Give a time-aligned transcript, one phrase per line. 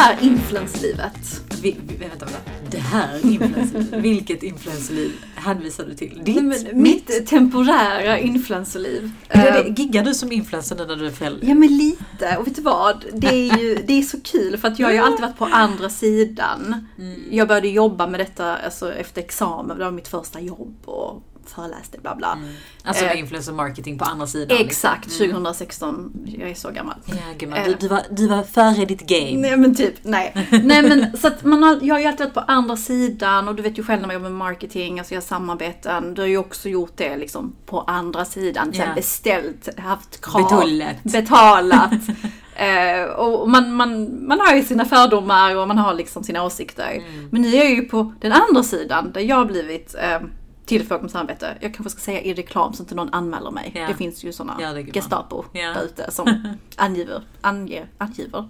[0.00, 1.42] här influenslivet.
[1.62, 2.40] Vi, vi, vänta, vänta.
[2.70, 3.96] Det här influencerliv.
[4.02, 6.20] Vilket influencerliv hänvisar du till?
[6.24, 6.42] Ditt?
[6.42, 9.10] Nej, men mitt temporära influencerliv.
[9.28, 11.48] Är det, Eh, giggar du som influencer nu när du är förälder?
[11.48, 13.04] Ja men lite, och vet du vad?
[13.12, 15.44] Det är ju det är så kul för att jag har ju alltid varit på
[15.44, 16.86] andra sidan.
[16.98, 17.20] Mm.
[17.30, 21.98] Jag började jobba med detta alltså, efter examen, det var mitt första jobb och föreläste
[21.98, 22.38] bla bla.
[22.84, 24.58] Alltså med Eh, influencer marketing på andra sidan.
[24.60, 25.24] Exakt, liksom.
[25.24, 25.34] Mm.
[25.36, 26.94] 2016, jag är så gammal.
[27.06, 27.64] Ja gumman, Eh.
[27.64, 29.40] du, du, var, du var före ditt game.
[29.40, 30.48] Nej men typ, nej.
[30.64, 33.54] nej men så att man har, jag har ju alltid varit på andra sidan och
[33.54, 36.14] du vet ju själv när man jobbar med marketing, alltså jag har samarbeten.
[36.14, 38.72] Du har ju också gjort det liksom på andra sidan.
[38.74, 40.42] Här beställt, haft krav.
[40.42, 41.02] Betullet.
[41.02, 41.92] Betalat.
[42.54, 46.90] eh, och man, man, man har ju sina fördomar och man har liksom sina åsikter.
[46.92, 47.28] Mm.
[47.30, 50.20] Men nu är jag ju på den andra sidan där jag har blivit eh,
[50.70, 51.58] tillfrågad om samarbete.
[51.60, 53.72] Jag kanske ska säga i reklam så inte någon anmäler mig.
[53.74, 53.86] Ja.
[53.88, 54.82] Det finns ju sådana Ja.
[54.94, 55.68] Gestapo Ja.
[55.74, 58.48] där ute som angiver, anger, angiver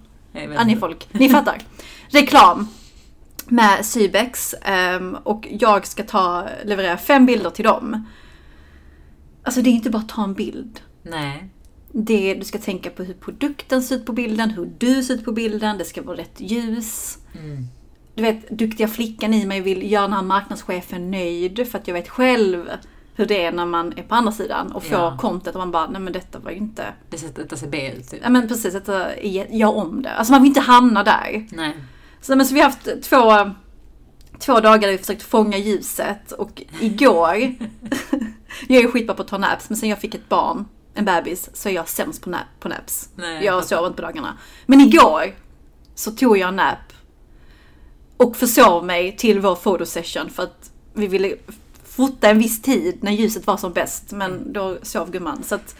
[0.61, 0.79] inte.
[0.79, 1.61] folk, ni fattar.
[2.07, 2.67] Reklam
[3.47, 8.05] med Sybex ehm, och jag ska ta, leverera fem bilder till dem.
[9.43, 10.81] Alltså det är inte bara att ta en bild.
[11.03, 11.49] Nej.
[11.91, 15.25] Det, du ska tänka på hur produkten ser ut på bilden, hur du ser ut
[15.25, 17.17] på bilden, det ska vara rätt ljus.
[17.39, 17.67] Mm.
[18.15, 21.93] Du vet, duktiga flickan i mig vill göra den här marknadschefen nöjd för att jag
[21.93, 22.69] vet själv
[23.15, 25.17] hur det är när man är på andra sidan och får Ja.
[25.19, 26.85] content och man bara, nej men detta var ju inte...
[27.09, 28.19] Det detta ser B ut typ.
[28.23, 30.11] Ja men precis, detta är, gör om det.
[30.11, 31.47] Alltså man vill inte hamna där.
[31.51, 31.77] Nej.
[32.21, 33.51] Så, men, så vi har haft två,
[34.39, 37.35] två dagar där vi försökt fånga ljuset och igår,
[38.67, 41.05] jag är ju skitbra på att ta naps, men sen jag fick ett barn, en
[41.05, 43.09] bebis, så är jag sämst på, nap, på naps.
[43.15, 44.37] Nej, jag jag sover inte på dagarna.
[44.65, 45.35] Men igår
[45.95, 46.77] så tog jag en nap
[48.23, 51.33] och försov mig till vår fotosession för att vi ville
[51.85, 55.43] fota en viss tid när ljuset var som bäst, men då sov gumman.
[55.43, 55.75] Så att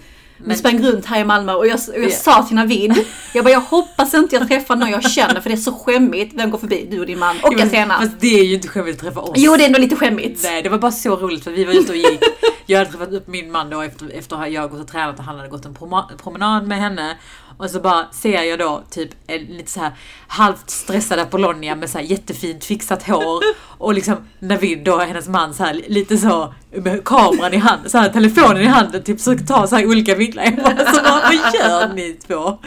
[0.46, 2.10] vi sprang runt här i Malmö och jag, och jag Ja.
[2.16, 5.56] sa till Navid, jag bara jag hoppas inte jag träffar någon jag känner för det
[5.56, 6.34] är så skämmigt.
[6.36, 6.88] Vem går förbi?
[6.92, 7.98] Du och din man och Athena.
[8.00, 9.32] Fast det är ju inte skämmigt att träffa oss.
[9.36, 10.44] Jo det är ändå lite skämmigt.
[10.44, 12.22] Nej, det var bara så roligt för vi var ute och gick.
[12.66, 15.26] Jag hade träffat upp min man då efter, efter att jag gått och tränat och
[15.26, 15.74] han hade gått en
[16.18, 17.18] promenad med henne.
[17.62, 19.92] Och så bara ser jag då typ en lite så här
[20.28, 23.44] halvt stressad Apollonia med så här jättefint fixat hår.
[23.78, 27.98] Och liksom Navid då, hennes man, så här, lite så med kameran i handen, så
[27.98, 30.44] här, telefonen i handen, typ så ta så här olika vinklar.
[30.44, 32.58] Jag bara, så bara, vad gör ni två?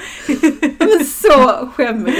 [0.78, 2.19] Men så skämmigt.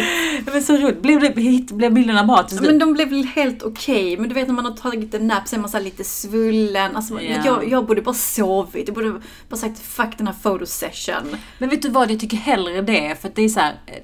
[0.53, 2.71] Men så roligt, blev, hit- blev bilderna bra till slut?
[2.71, 4.17] Men de blev väl helt okej.
[4.17, 6.97] Men du vet när man har tagit en nap så är man så lite svullen.
[6.97, 7.37] Alltså, Ja.
[7.45, 8.89] jag, jag borde bara sovit.
[8.89, 11.37] Jag borde bara sagt fuck den här photosession.
[11.59, 12.37] Men vet du vad, jag tycker
[12.67, 13.21] hellre det.
[13.21, 14.03] För det är så här, eh,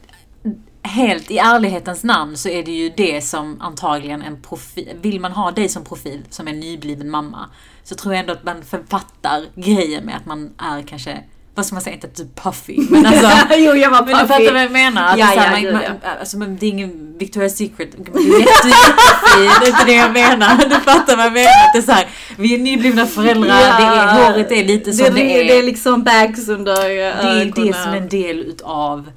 [0.83, 5.33] Helt i ärlighetens namn så är det ju det som antagligen en profil, vill man
[5.33, 7.51] ha dig som profil som en nybliven mamma
[7.83, 11.25] så tror jag ändå att man författar grejen med att man är kanske,
[11.55, 14.53] vad ska man säga, inte är puffy men alltså jo jag var men du fattar
[14.53, 15.07] vad jag menar?
[15.13, 15.83] Att Ja, ja, man, man,
[16.21, 19.93] alltså, men det är ingen Victoria's Secret, du är jätte, jättefin, det är inte det
[19.93, 20.57] jag menar.
[20.69, 21.49] Du fattar vad jag menar?
[21.51, 22.07] Att det är så här,
[22.37, 23.77] vi är nyblivna föräldrar, Ja.
[23.79, 25.45] det är, håret är lite som det, det är.
[25.45, 27.67] det är liksom bags under Det är ögonen.
[27.67, 29.11] det som är en del utav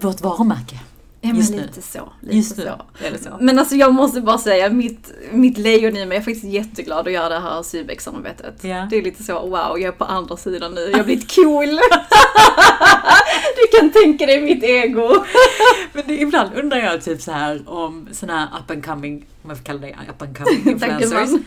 [0.00, 0.76] vårt varumärke.
[1.20, 1.56] Ja men nu.
[1.56, 2.12] lite så.
[2.20, 2.62] Lite Just nu.
[2.64, 3.04] så.
[3.06, 3.36] Eller så.
[3.40, 7.12] Men alltså jag måste bara säga, mitt, mitt lejon i mig är faktiskt jätteglad att
[7.12, 8.64] göra det här Sybex-samarbetet.
[8.64, 8.86] Ja.
[8.90, 11.66] Det är lite så, wow, jag är på andra sidan nu, jag har blivit cool.
[13.56, 15.24] du kan tänka dig mitt ego.
[15.92, 19.50] Men det, ibland undrar jag typ så här om såna här up and coming, om
[19.50, 21.40] jag får kalla det up and coming influencers.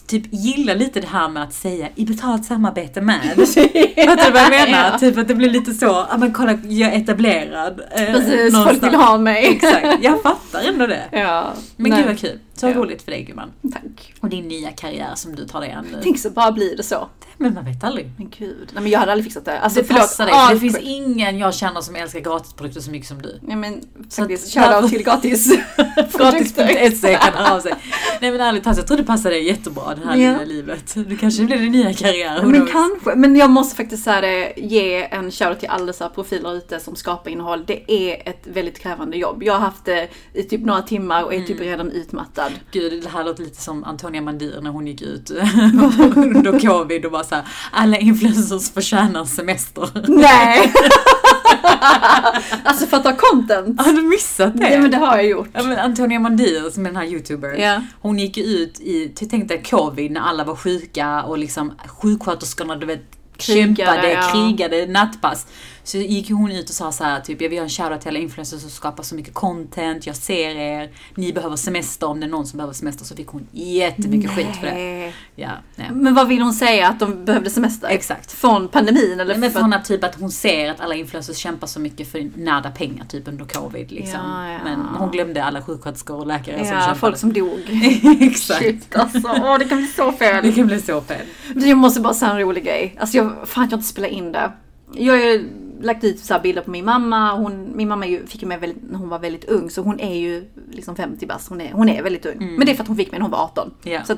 [0.00, 3.20] Typ gillar lite det här med att säga i betalt samarbete med.
[3.34, 4.90] Fattar du vad jag menar?
[4.92, 4.98] Ja.
[4.98, 7.80] Typ att det blir lite så, ja men kolla jag är etablerad.
[7.90, 8.82] eh, Precis, folk någonstans.
[8.82, 9.46] vill ha mig.
[9.46, 11.02] Exakt, jag fattar ändå det.
[11.12, 11.52] Ja.
[11.76, 11.98] Men Nej.
[11.98, 12.38] gud vad kul.
[12.62, 12.74] Så Ja.
[12.74, 13.50] roligt för dig gumman.
[13.72, 14.14] Tack.
[14.20, 15.98] Och din nya karriär som du tar dig an nu.
[16.02, 17.08] Tänk så bara blir det så.
[17.36, 18.10] Men man vet aldrig.
[18.18, 18.70] Men gud.
[18.74, 19.58] Nej men jag hade aldrig fixat det.
[19.60, 20.00] Alltså det förlåt.
[20.02, 20.34] passar dig.
[20.34, 23.38] för Det finns ingen jag känner som älskar gratisprodukter så mycket som du.
[23.42, 25.52] Nej men Så faktiskt, shoutout till gratis.
[26.18, 27.72] Gratis.se kan höra av sig.
[28.20, 30.32] Nej men ärligt talat, jag tror det passar dig jättebra det här Ja.
[30.36, 30.94] nya livet.
[30.94, 32.42] Du kanske blir din nya karriär.
[32.42, 33.14] Men kanske.
[33.16, 36.96] Men jag måste faktiskt säga det, ge en shoutout till alla dessa profiler ute som
[36.96, 37.64] skapar innehåll.
[37.66, 39.42] Det är ett väldigt krävande jobb.
[39.42, 42.51] Jag har haft det i typ några timmar och är typ redan utmattad.
[42.72, 45.30] Gud, det här låter lite som Antonia Mandir när hon gick ut
[46.16, 49.88] under covid och bara såhär, alla influencers förtjänar semester.
[50.08, 50.72] Nej!
[52.64, 53.80] alltså för att ha content.
[53.80, 54.70] Har du missat det?
[54.72, 55.48] Ja men det har jag gjort.
[55.52, 57.80] Ja, men Antonia Mandir som är den här youtubern, Ja.
[58.00, 62.86] hon gick ut i, tänk dig covid när alla var sjuka och liksom sjuksköterskorna du
[62.86, 63.02] vet
[63.38, 64.22] kämpade, ja.
[64.32, 65.46] krigade nattpass.
[65.84, 68.08] Så gick hon ut och sa så här, typ, jag vill göra en shoutout till
[68.08, 72.26] alla influencers som skapar så mycket content, jag ser er, ni behöver semester om det
[72.26, 73.04] är någon som behöver semester.
[73.04, 74.72] Så fick hon jättemycket skit för det.
[74.74, 75.14] Nej.
[75.36, 75.88] Ja, nej.
[75.92, 76.88] Men vad vill hon säga?
[76.88, 77.88] Att de behövde semester?
[77.88, 78.32] Exakt.
[78.32, 79.38] Från pandemin eller?
[79.38, 82.30] Men för- från att typ att hon ser att alla influencers kämpar så mycket för
[82.36, 84.20] närda pengar typ under covid liksom.
[84.24, 84.58] Ja, ja.
[84.64, 86.98] Men hon glömde alla sjuksköterskor och läkare som Ja, kämpade.
[86.98, 87.60] folk som dog.
[88.20, 88.58] Exakt.
[88.62, 90.54] Shit alltså, åh, det kan bli så Det fel.
[90.54, 91.26] kan bli så fel.
[91.54, 92.96] Men Jag måste bara säga en rolig grej.
[93.00, 94.52] Alltså jag, fan jag inte spela in det.
[94.94, 95.48] Jag har ju
[95.80, 97.32] lagt ut så bilder på min mamma.
[97.36, 99.70] Hon, min mamma ju, fick ju mig väldigt, när hon var väldigt ung.
[99.70, 101.48] Så hon är ju liksom 50 bast.
[101.48, 102.36] Hon är, hon är väldigt ung.
[102.56, 103.70] Men det är för att hon fick mig när hon var 18.
[103.84, 103.94] Mm.
[103.98, 104.04] Ja.
[104.04, 104.14] Så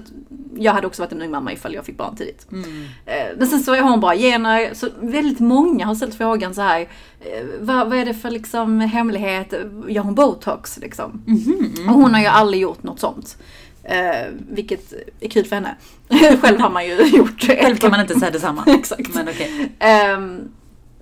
[0.56, 2.46] jag hade också varit en ung mamma ifall jag fick barn tidigt.
[2.52, 2.64] Mm.
[3.06, 4.74] Eh, Men sen så har hon bra gener.
[4.74, 6.80] Så väldigt många har ställt frågan så här.
[6.80, 6.86] eh,
[7.60, 9.54] Vad, vad är det för liksom hemlighet?
[9.88, 11.22] Gör hon botox liksom?
[11.26, 11.88] Mhm.
[11.88, 13.36] Och hon har ju aldrig gjort något sånt.
[13.84, 15.76] Eh, vilket är kul för henne.
[16.40, 18.64] Själv har man ju gjort Själv kan man inte säga detsamma.
[18.78, 19.14] Exakt.
[19.14, 19.72] Men okej.
[19.78, 20.48] Ehm,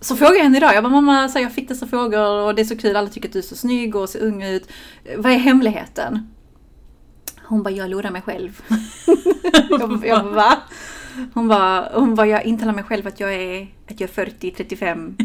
[0.01, 2.63] så frågade jag henne idag, jag bara mamma, så jag fick dessa frågor och det
[2.63, 4.69] är så kul, alla tycker att du är så snygg och ser ung ut.
[5.17, 6.29] Vad är hemligheten?
[7.43, 8.63] Hon bara, jag lurar mig själv.
[9.71, 10.57] jag bara, va?
[11.35, 14.51] Hon bara, hon bara, jag intalar mig själv att jag är, att jag är 40,
[14.51, 15.17] 35.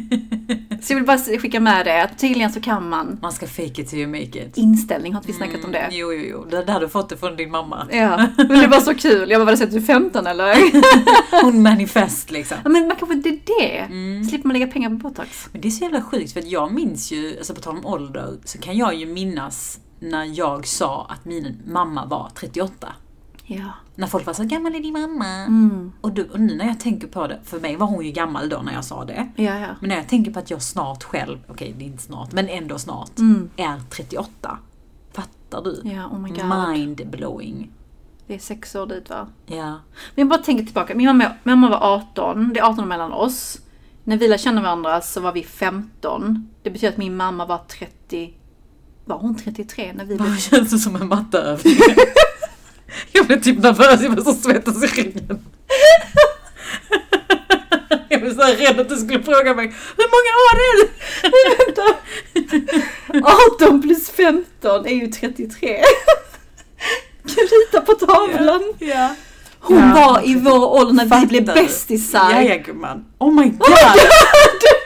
[0.81, 3.17] Så jag vill bara skicka med det, att tydligen så kan man.
[3.21, 4.57] Man ska fake it till you make it.
[4.57, 5.87] Inställning, har inte vi snackat om det?
[5.91, 6.45] Jo, jo, jo.
[6.49, 7.87] Det där har du fått det från din mamma.
[7.91, 9.31] Ja, men det var så kul.
[9.31, 10.55] Jag bara, var det så att du är 15 eller?
[11.43, 12.57] Hon manifest liksom.
[12.63, 13.77] Ja, men man kanske det är det.
[13.77, 14.25] Mm.
[14.25, 15.49] Slipper man lägga pengar på botox.
[15.51, 17.85] Men det är så jävla sjukt för att jag minns ju, alltså på tal om
[17.85, 22.87] ålder, så kan jag ju minnas när jag sa att min mamma var 38.
[23.49, 23.65] Ja.
[23.95, 25.27] När folk var så gammal är din mamma?
[25.27, 25.91] Mm.
[26.01, 28.49] Och, du, och nu när jag tänker på det, för mig var hon ju gammal
[28.49, 29.27] då när jag sa det.
[29.35, 29.67] Ja, ja.
[29.79, 32.49] Men när jag tänker på att jag snart själv, okej det är inte snart, men
[32.49, 33.49] ändå snart, Mm.
[33.57, 34.57] är 38.
[35.13, 35.81] Fattar du?
[35.83, 36.69] Ja, oh my god.
[36.77, 37.69] Mind blowing.
[38.27, 39.27] Det är sex år dit va?
[39.45, 39.65] Ja.
[39.65, 39.79] Men
[40.15, 40.95] jag bara tänker tillbaka.
[40.95, 43.59] Min mamma, min mamma var 18, det är 18 år mellan oss.
[44.03, 46.49] När vi lärde känna varandra så var vi 15.
[46.63, 48.33] Det betyder att min mamma var 30...
[49.05, 50.29] Var hon 33 när vi blev...
[50.29, 51.73] Vad känns det som en matteövning?
[53.11, 55.39] jag blev typ nervös, jag blev så svettas i ryggen.
[58.09, 60.87] jag blev så här rädd att du skulle fråga mig, hur många år är?
[61.65, 61.95] Vänta.
[63.57, 65.81] 18 plus 15 är ju 33.
[67.23, 68.73] Rita på tavlan.
[68.79, 69.15] Ja.
[69.59, 69.93] Hon Ja.
[69.95, 71.53] var i vår ålder när vi Fattar blev du?
[71.53, 72.31] bästisar.
[72.31, 73.05] Ja, ja gumman.
[73.17, 73.67] Oh my god!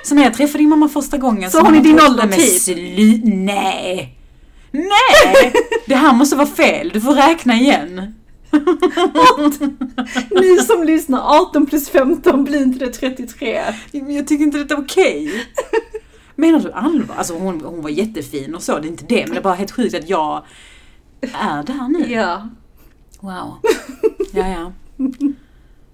[0.04, 2.40] Så när jag träffade din mamma första gången Så hon är din ålder "Nej, men
[2.40, 4.18] typ?" Sly- nej!
[4.72, 5.54] Nej!
[5.86, 8.16] Det här måste vara fel, du får räkna igen.
[10.30, 13.62] Ni som lyssnar, 18 plus 15 blir inte det 33?
[13.92, 15.46] Men jag tycker inte det är okej.
[16.36, 17.16] Menar du allvar?
[17.16, 19.26] Alltså hon, hon var jättefin och så, det är inte det.
[19.26, 20.44] Men det är bara helt sjukt att jag
[21.22, 22.14] är där nu.
[22.14, 22.50] Ja.
[23.20, 23.58] Wow.
[24.34, 24.72] Ja, ja.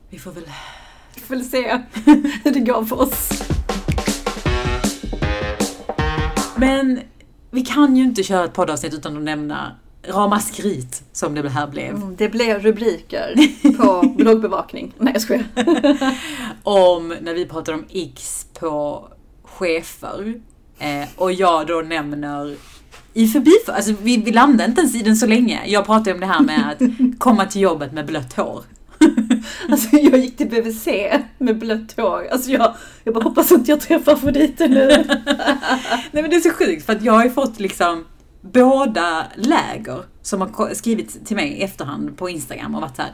[0.09, 0.43] Vi får väl...
[1.15, 1.83] Vi får väl se
[2.43, 3.29] hur det går för oss.
[6.55, 6.99] Men
[7.57, 9.71] vi kan ju inte köra ett poddavsnitt utan att nämna
[10.07, 11.95] ramaskrit som det här blev.
[11.95, 13.35] Mm, Det blev rubriker
[13.77, 14.93] på bloggbevakning.
[14.97, 15.45] Nej jag skojar.
[16.63, 19.07] Om när vi pratar om X på
[19.43, 20.41] chefer.
[20.79, 22.55] Eh, och jag då nämner
[23.13, 25.61] i förbifart, alltså vi, vi landade inte ens i den så länge.
[25.67, 28.63] Jag pratade om det här med att komma till jobbet med blött hår.
[29.69, 30.87] Alltså jag gick till BVC
[31.37, 32.27] med blött hår.
[32.31, 34.87] Alltså jag, jag bara hoppas inte jag träffar Afrodite nu.
[36.11, 38.05] Nej men det är så sjukt för att jag har ju fått liksom
[38.41, 43.13] båda läger som har skrivit till mig i efterhand på Instagram och varit så här.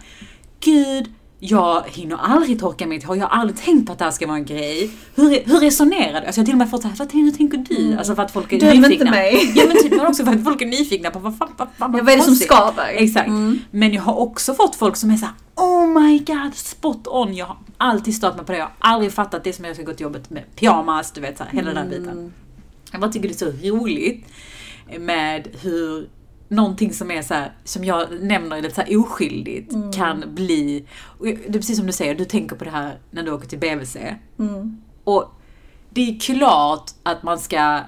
[0.59, 1.13] Gud,
[1.45, 4.27] jag hinner aldrig torka mitt hår, jag har aldrig tänkt på att det här ska
[4.27, 4.91] vara en grej.
[5.15, 6.27] Hur, hur resonerar du?
[6.27, 7.95] Alltså jag har till och med fått så här, vad hur tänker du?
[7.97, 9.11] Alltså för att folk är Döm inte nyfikna.
[9.11, 9.51] mig.
[9.55, 12.03] Ja men typ också för att folk är nyfikna på vad fan, vad fan, Ja,
[12.03, 12.87] vad är det som skaver?
[12.87, 13.27] Exakt.
[13.27, 13.59] Mm.
[13.71, 17.33] Men jag har också fått folk som är så här, Oh my god, spot on!
[17.33, 18.57] Jag har alltid stört mig på det.
[18.57, 21.37] Jag har aldrig fattat det som jag ska gå till jobbet med pyjamas, du vet
[21.37, 22.33] så här, hela den biten.
[22.91, 24.25] Jag bara tycker det är så roligt
[24.99, 26.07] med hur
[26.55, 30.85] någonting som är så här, som jag nämner lite så här oskyldigt kan bli,
[31.21, 33.59] det är precis som du säger, du tänker på det här när du åker till
[33.59, 33.97] BVC.
[34.39, 34.81] Mm.
[35.03, 35.33] Och
[35.89, 37.79] det är klart att man ska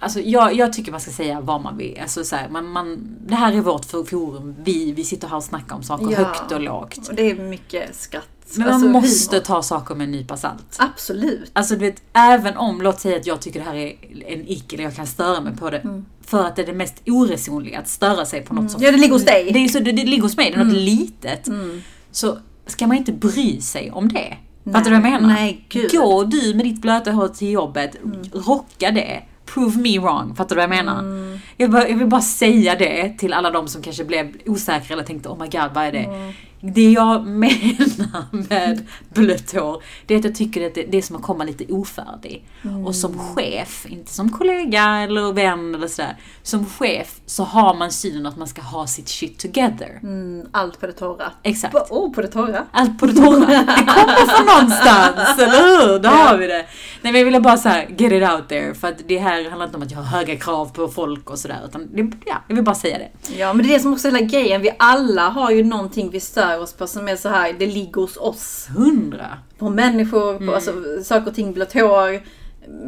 [0.00, 1.98] Alltså jag, jag tycker man ska säga vad man vill.
[2.02, 4.54] Alltså så här, man, man, det här är vårt forum.
[4.64, 6.18] Vi, vi sitter här och snackar om saker Ja.
[6.18, 7.08] högt och lågt.
[7.08, 8.26] Och det är mycket skratt.
[8.54, 9.44] Men Alltså, man måste humor.
[9.44, 10.76] ta saker med en nypa salt.
[10.78, 11.50] Absolut.
[11.52, 13.94] Alltså du vet, även om, låt säga att jag tycker det här är
[14.26, 15.78] en ick, eller jag kan störa mig på det.
[15.78, 16.04] Mm.
[16.26, 18.82] För att det är det mest oresonliga, att störa sig på något som...
[18.82, 19.50] Ja, det ligger hos dig.
[19.52, 21.48] Det, är så, det, det ligger hos mig, det är något litet.
[21.48, 21.82] Mm.
[22.10, 24.36] Så ska man inte bry sig om det.
[24.64, 25.34] Fattar du vad jag menar?
[25.34, 25.94] Nej, gud.
[25.94, 26.06] Mm.
[26.06, 27.96] Gå du med ditt blöta hår till jobbet,
[28.32, 29.22] rocka det.
[29.54, 30.98] Prove me wrong, fattar du vad jag menar?
[30.98, 31.38] Mm.
[31.56, 35.04] Jag, bara, jag vill bara säga det till alla de som kanske blev osäkra eller
[35.04, 35.98] tänkte oh my god, vad är det?
[35.98, 36.32] Mm.
[36.60, 41.02] Det jag menar med blött hår, det är att jag tycker att det, det är
[41.02, 42.44] som att komma lite ofärdig.
[42.86, 47.90] Och som chef, inte som kollega eller vän eller sådär, som chef så har man
[47.90, 50.00] synen att man ska ha sitt shit together.
[50.02, 51.32] Mm, allt på det torra.
[51.42, 51.72] Exakt.
[51.72, 52.66] På, oh, på det torra.
[52.72, 53.46] Allt på det torra.
[53.46, 55.98] Det kommer från någonstans, eller hur?
[55.98, 56.66] Där har vi det.
[57.02, 58.74] Nej men jag ville bara så här, get it out there.
[58.74, 61.38] För att det här handlar inte om att jag har höga krav på folk och
[61.38, 61.60] sådär.
[61.64, 63.36] Utan det, ja, jag vill bara säga det.
[63.38, 64.62] Ja, men det är det som också är hela grejen.
[64.62, 68.00] Vi alla har ju någonting vi stör oss på som är så här, det ligger
[68.00, 68.68] hos oss.
[68.76, 69.38] Hundra.
[69.58, 70.48] På människor, Mm.
[70.48, 70.72] på alltså,
[71.04, 72.22] saker och ting, blött hår,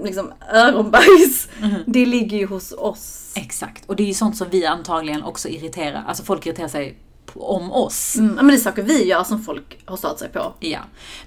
[0.04, 1.48] liksom öronbajs.
[1.62, 1.74] Mm.
[1.86, 3.32] Det ligger ju hos oss.
[3.36, 3.84] Exakt.
[3.86, 6.98] Och det är ju sånt som vi antagligen också irriterar, alltså folk irriterar sig
[7.34, 8.16] om oss.
[8.16, 10.52] Mm, ja, men det är saker vi gör som folk har stört sig på.
[10.60, 10.78] Ja.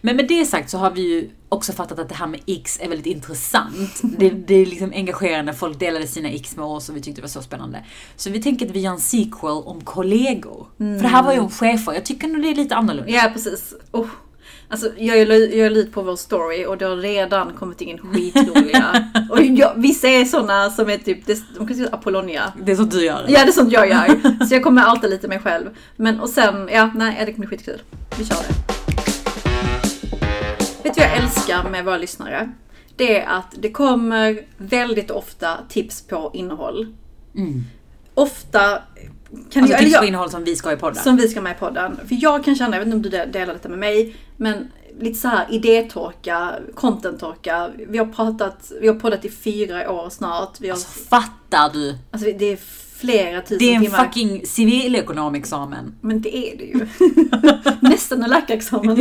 [0.01, 2.79] Men med det sagt så har vi ju också fattat att det här med X
[2.81, 4.01] är väldigt intressant.
[4.03, 7.25] Det, det är liksom engagerande, folk delade sina X med oss och vi tyckte det
[7.25, 7.83] var så spännande.
[8.15, 10.67] Så vi tänker att vi gör en sequel om kollegor.
[10.77, 13.09] För det här var ju om chefer, jag tycker nog det är lite annorlunda.
[13.11, 13.73] Ja, precis.
[13.91, 14.07] Oh.
[14.69, 19.11] Alltså, jag gör lite på vår story och det har redan kommit in skitroliga.
[19.31, 22.53] och jag, vissa är såna som är typ, det- de kan säga Apollonia.
[22.65, 23.25] Det är så du gör.
[23.27, 24.45] Ja, det är sånt jag gör.
[24.45, 25.69] Så jag kommer outa lite mig själv.
[25.95, 27.81] Men och sen, ja, nej, det kommer bli skitkul.
[28.17, 28.74] Vi kör det.
[30.85, 32.51] Vet du vad jag älskar med våra lyssnare?
[32.95, 36.95] Det är att det kommer väldigt ofta tips på innehåll.
[37.35, 37.63] Mm.
[38.13, 38.81] Ofta
[39.51, 41.03] kan Alltså tips på innehåll som vi ska i podden.
[41.03, 41.99] som vi ska med i podden.
[42.07, 44.71] För jag kan känna, jag vet inte om du de- delar detta med mig, men
[44.99, 47.71] lite så här idétorka, content-torka.
[47.87, 50.57] Vi har pratat, vi har poddat i fyra år snart.
[50.59, 51.95] Vi har, Alltså fattar du?
[52.11, 52.59] alltså det är
[52.97, 54.05] flera tusen Det är en timmar.
[54.05, 55.95] fucking civilekonomexamen.
[56.01, 56.87] Men det är det ju.
[57.89, 58.95] Nästan en läkarexamen.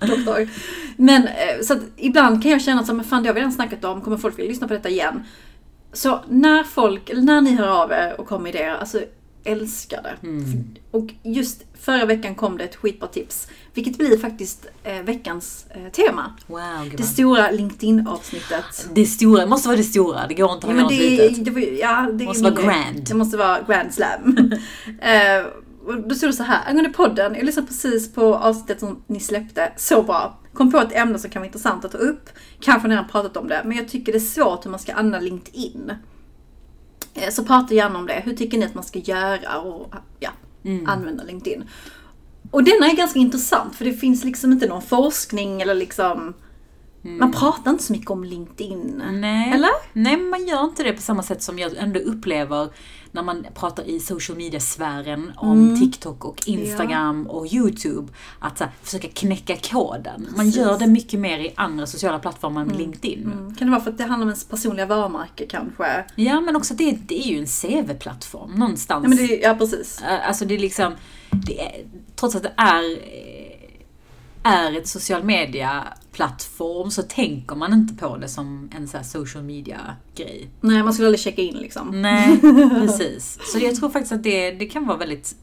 [0.00, 0.48] Doktor.
[0.96, 3.40] Men eh, så att ibland kan jag känna att så, men fan det har vi
[3.40, 5.22] redan snackat om, kommer folk vilja lyssna på detta igen?
[5.92, 9.00] Så när folk, när ni hör av er och kommer med idéer, alltså
[9.44, 10.16] älskar det.
[10.90, 13.48] Och just förra veckan kom det ett skitbra tips.
[13.74, 16.32] Vilket blir faktiskt eh, veckans eh, tema.
[16.46, 16.60] Wow,
[16.96, 18.88] Det stora LinkedIn-avsnittet.
[18.94, 21.28] Det stora, det måste vara det stora, det går inte Ja, att ha något det,
[21.28, 21.54] litet.
[21.54, 23.06] det, ja, det är Måste vara grand.
[23.08, 24.36] Det måste vara grand slam.
[25.00, 25.46] eh,
[25.86, 29.20] och då stod det så här, angående podden, jag lyssnade precis på avsnittet som ni
[29.20, 30.38] släppte, så bra.
[30.54, 32.28] Kom på ett ämne som kan vara intressant att ta upp.
[32.60, 34.92] Kanske ni redan pratat om det, men jag tycker det är svårt hur man ska
[34.92, 35.92] använda LinkedIn.
[37.14, 38.22] Eh, Så prata gärna om det.
[38.24, 40.30] Hur tycker ni att man ska göra och ja,
[40.64, 40.86] Mm.
[40.88, 41.64] använda LinkedIn?
[42.54, 46.34] Och denna är ganska intressant för det finns liksom inte någon forskning eller liksom
[47.02, 49.00] Man pratar inte så mycket om LinkedIn.
[49.00, 49.20] Mm.
[49.20, 49.52] Nej.
[49.52, 49.70] Eller?
[49.92, 52.68] Nej, man gör inte det på samma sätt som jag ändå upplever
[53.12, 55.80] när man pratar i social media-sfären om Mm.
[55.80, 58.12] TikTok och Instagram och YouTube.
[58.38, 60.26] Att här, försöka knäcka koden.
[60.36, 60.56] Man Precis.
[60.56, 63.32] gör det mycket mer i andra sociala plattformar än LinkedIn.
[63.32, 63.54] Mm.
[63.54, 66.04] Kan det vara för att det handlar om ens personliga varumärke kanske?
[66.14, 69.20] Ja, men också det, det är ju en CV-plattform någonstans.
[69.20, 70.02] Ja, det, ja precis.
[70.26, 70.92] Alltså det är liksom,
[71.48, 71.86] är,
[72.16, 78.28] trots att det är, eh, är ett social media-plattform så tänker man inte på det
[78.28, 80.50] som en så social media-grej.
[80.60, 82.02] Nej, man skulle aldrig checka in liksom.
[82.02, 82.38] Nej,
[82.74, 83.38] precis.
[83.52, 85.36] Så jag tror faktiskt att det, det kan vara väldigt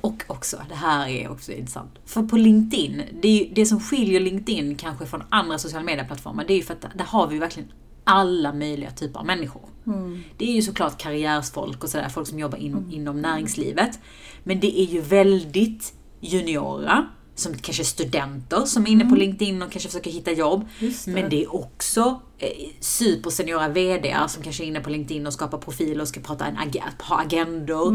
[0.00, 1.90] och också, det här är också intressant.
[2.04, 6.52] För på LinkedIn, det, ju, det som skiljer LinkedIn kanske från andra sociala medieplattformar, det
[6.52, 7.72] är ju för att där har vi verkligen
[8.04, 9.62] alla möjliga typer av människor.
[10.36, 13.98] Det är ju såklart karriärsfolk och sådär, folk som jobbar in, inom näringslivet.
[14.48, 19.70] Men det är ju väldigt juniora, som kanske studenter som är inne på LinkedIn och
[19.72, 20.64] kanske försöker hitta jobb.
[20.80, 21.06] Det.
[21.06, 22.48] Men det är också eh,
[22.80, 26.56] superseniora VDar som kanske är inne på LinkedIn och skapar profiler och ska prata en
[26.56, 27.90] ag- ha agendor.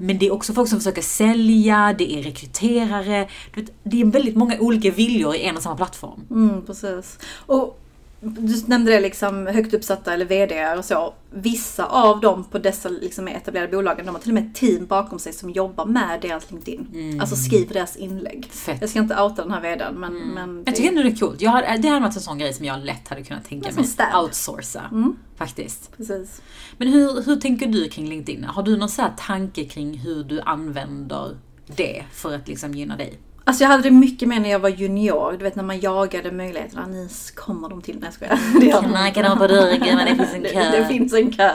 [0.00, 3.28] Men det är också folk som försöker sälja, det är rekryterare.
[3.54, 6.20] Vet, det är väldigt många olika viljor i en och samma plattform.
[6.30, 7.18] Mm, precis.
[7.46, 7.80] Och
[8.24, 11.14] du nämnde det liksom högt uppsatta eller VD och så.
[11.30, 14.86] Vissa av dem på dessa liksom etablerade bolagen, de har till och med ett team
[14.86, 17.18] bakom sig som jobbar med deras LinkedIn.
[17.20, 18.46] Alltså skriver deras inlägg.
[18.46, 18.80] Fett.
[18.80, 20.14] Jag ska inte outa den här VDn men...
[20.14, 21.40] men Jag tycker ändå det är coolt.
[21.40, 23.84] Jag hade, det hade varit en sån grej som jag lätt hade kunnat tänka mig
[24.22, 24.90] outsourca.
[25.36, 25.96] Faktiskt.
[25.96, 26.42] Precis.
[26.78, 28.44] Men hur, hur tänker du kring LinkedIn?
[28.44, 31.36] Har du någon så här tanke kring hur du använder
[31.76, 33.18] det för att liksom gynna dig?
[33.46, 35.32] Alltså jag hade det mycket mer när jag var junior.
[35.38, 36.86] Du vet när man jagade möjligheterna.
[36.86, 37.94] Nu kommer de till.
[37.94, 38.38] Nej jag skojar.
[38.60, 40.70] Det Knacka dem på dörren, men det finns en Det, kö.
[40.70, 41.50] det finns en kö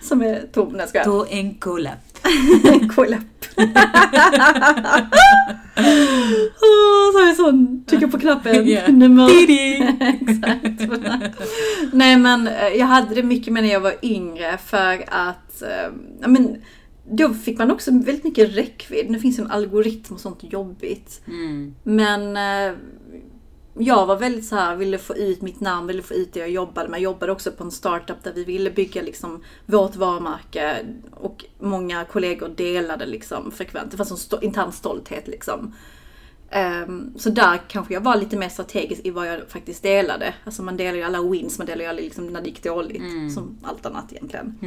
[0.00, 0.68] som är tom.
[0.68, 1.04] Nej jag skojar.
[1.04, 1.98] På en kollapp.
[2.94, 3.20] Kollapp.
[6.60, 7.84] Åh, så är sån.
[7.84, 8.68] Trycker på knappen.
[8.68, 8.80] Ja.
[8.88, 9.28] Nummer...
[10.00, 10.92] Exakt.
[11.92, 15.62] Nej men eh, jag hade det mycket mer när jag var yngre för att,
[16.20, 16.56] ja men
[17.10, 19.10] då fick man också väldigt mycket räckvidd.
[19.10, 21.22] Nu finns en algoritm och sånt jobbigt.
[21.26, 21.74] Mm.
[21.82, 22.78] Men, eh,
[23.78, 26.50] jag var väldigt så här, ville få ut mitt namn, ville få ut det jag
[26.50, 26.98] jobbade med.
[26.98, 32.04] Jag jobbade också på en startup där vi ville bygga liksom vårt varumärke och många
[32.04, 33.90] kollegor delade liksom frekvent.
[33.90, 35.74] Det fanns en intern stolthet liksom.
[36.50, 40.34] Ehm, så där kanske jag var lite mer strategisk i vad jag faktiskt delade.
[40.44, 43.02] Alltså man delar ju alla wins, man delar ju aldrig liksom när det gick dåligt.
[43.34, 44.58] Som allt annat egentligen.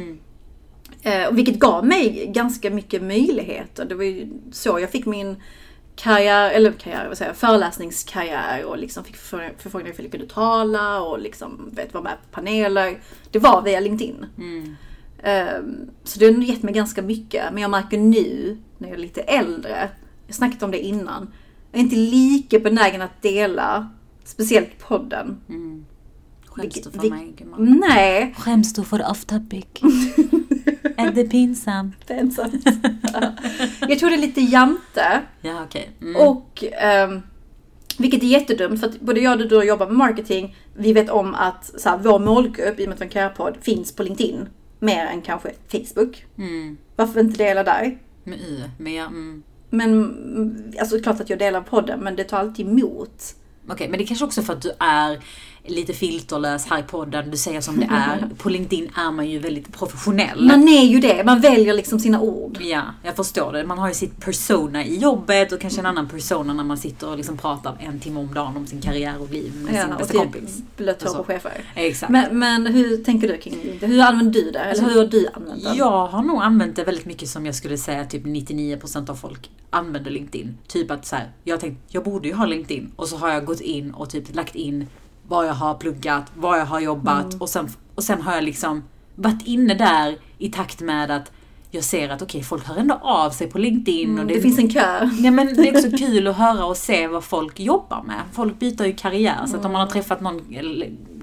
[1.02, 3.84] Eh, och vilket gav mig ganska mycket möjligheter.
[3.84, 5.36] Det var ju så jag fick min
[5.96, 11.00] karriär, eller karriär, vad säger jag, föreläsningskarriär och liksom fick förfrågningar ifall jag kunde tala
[11.00, 12.98] och liksom, vet, vara med på paneler.
[13.30, 14.26] Det var via LinkedIn.
[15.22, 17.44] Ehm, så det har gett mig ganska mycket.
[17.52, 19.70] Men jag märker nu, när jag är lite äldre,
[20.26, 21.32] jag har snackat om det innan,
[21.72, 23.90] jag är inte lika benägen att dela,
[24.24, 25.40] speciellt podden.
[26.46, 27.34] Skäms du för mig?
[27.58, 29.64] Nej, Skäms du för off topic?
[30.96, 31.96] är det pinsamt?
[32.34, 32.66] sant.
[33.88, 35.20] jag tror det är lite jante.
[35.40, 35.90] Ja okej.
[36.00, 36.28] Mm.
[36.28, 37.22] Och ehm,
[37.98, 40.56] vilket är jättedumt för att både jag och du jobbar med marketing.
[40.74, 43.12] Vi vet om att så här, vår målgrupp, i och med att vi är en
[43.12, 44.48] karriärpodd, finns på LinkedIn.
[44.78, 46.26] Mer än kanske Facebook.
[46.38, 46.76] Mm.
[46.96, 47.98] Varför inte dela där?
[48.24, 49.42] Med Y, med mm.
[49.70, 53.34] Men mm, alltså klart att jag delar podden men det tar alltid emot.
[53.68, 55.18] Okej, men det är kanske också för att du är
[55.64, 57.30] lite filterlös här i podden.
[57.30, 58.28] Du säger som det är.
[58.38, 60.44] På LinkedIn är man ju väldigt professionell.
[60.44, 62.58] Man är ju det, man väljer liksom sina ord.
[62.60, 63.64] Ja, jag förstår det.
[63.64, 67.08] Man har ju sitt persona i jobbet och kanske en annan persona när man sitter
[67.08, 69.92] och liksom pratar en timme om dagen om sin karriär och liv med sin Ja,
[69.94, 70.62] och bästa typ kompis.
[70.76, 71.64] blött hår Och på chefer.
[71.74, 72.12] Exakt.
[72.12, 73.90] Men, men hur tänker du kring LinkedIn?
[73.90, 74.58] Hur använder du det?
[74.58, 75.76] Eller hur har du använt den?
[75.76, 79.50] Jag har nog använt det väldigt mycket som jag skulle säga typ 99% av folk
[79.70, 80.58] använder LinkedIn.
[80.68, 82.92] Typ att så här, jag har tänkt, jag borde ju ha LinkedIn.
[82.96, 84.86] Och så har jag gått in och typ lagt in
[85.28, 87.38] vad jag har pluggat, vad jag har jobbat Mm.
[87.40, 88.82] och, sen, och sen har jag liksom
[89.14, 91.32] varit inne där i takt med att
[91.70, 94.18] jag ser att okej, folk hör ändå av sig på LinkedIn.
[94.18, 95.08] och Det finns en kö.
[95.22, 98.20] Ja, men det är också kul att höra och se vad folk jobbar med.
[98.32, 99.46] Folk byter ju karriär.
[99.46, 100.40] Så att om man har träffat någon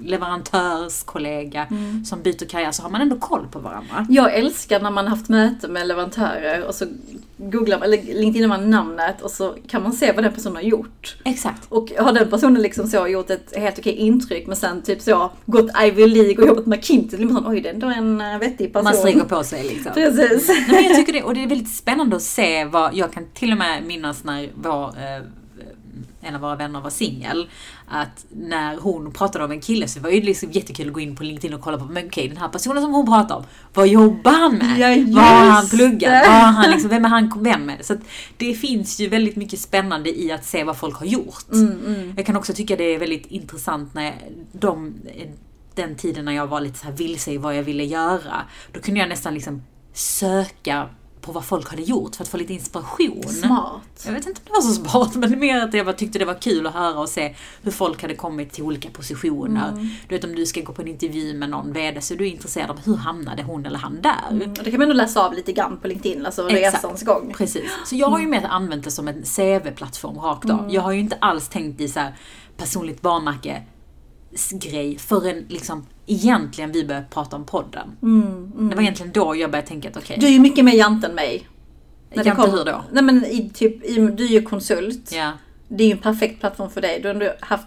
[0.02, 1.66] le- leverantörskollega
[2.04, 4.06] som byter karriär så har man ändå koll på varandra.
[4.08, 6.84] Jag älskar när man haft möte med leverantörer och så
[7.36, 10.62] googlar man, eller LinkedInar man namnet och så kan man se vad den personen har
[10.62, 11.16] gjort.
[11.24, 11.66] Exakt.
[11.68, 15.30] Och har den personen liksom så gjort ett helt okej intryck men sen typ så
[15.46, 18.20] gått Ivy League och jobbat med McKinsey, då blir man oj det är ändå en
[18.20, 18.84] eh, vettig person.
[18.84, 19.92] Man stryker på sig liksom.
[19.94, 20.48] Precis.
[20.48, 23.24] Nej, men jag tycker det, och det är väldigt spännande att se vad, jag kan
[23.34, 25.22] till och med minnas när vår, eh,
[26.22, 27.48] en av våra vänner var singel,
[27.88, 31.16] att när hon pratade om en kille så var det liksom jättekul att gå in
[31.16, 33.88] på LinkedIn och kolla på, men okej den här personen som hon pratar om, vad
[33.88, 34.78] jobbar han med?
[34.78, 36.26] Ja, vad har han pluggat?
[36.26, 37.84] Vad han liksom, vem är han vän med?
[37.84, 37.96] Så
[38.36, 41.52] det finns ju väldigt mycket spännande i att se vad folk har gjort.
[41.52, 44.14] Mm, Jag kan också tycka det är väldigt intressant när
[44.52, 44.94] de,
[45.74, 48.42] den tiden när jag var lite så här vilse i vad jag ville göra.
[48.72, 50.88] Då kunde jag nästan liksom söka
[51.20, 53.22] på vad folk hade gjort för att få lite inspiration.
[53.22, 54.02] Smart.
[54.06, 56.24] Jag vet inte om det var så smart, men mer att jag bara tyckte det
[56.24, 59.68] var kul att höra och se hur folk hade kommit till olika positioner.
[59.68, 59.88] Mm.
[60.08, 62.26] Du vet om du ska gå på en intervju med någon VD så är du
[62.26, 64.48] intresserad av hur hamnade hon eller han där?
[64.58, 66.84] Och Det kan man ändå läsa av lite grann på LinkedIn, alltså Exakt.
[66.84, 67.34] resans gång.
[67.36, 67.70] Precis.
[67.86, 70.74] Så jag har ju mer använt det som en CV-plattform rakt av.
[70.74, 72.14] Jag har ju inte alls tänkt i så här
[72.56, 73.62] personligt barnmärke
[74.50, 77.96] grej förrän liksom egentligen vi började prata om podden.
[78.70, 81.06] Det var egentligen då jag började tänka att okej, Du är ju mycket mer jante
[81.06, 81.48] än mig.
[82.14, 82.84] När Jante kommer- hur då?
[82.92, 85.12] Nej men i, typ, i, du är ju konsult.
[85.12, 85.32] ja.
[85.68, 87.00] Det är ju en perfekt plattform för dig.
[87.00, 87.66] Du har ändå haft,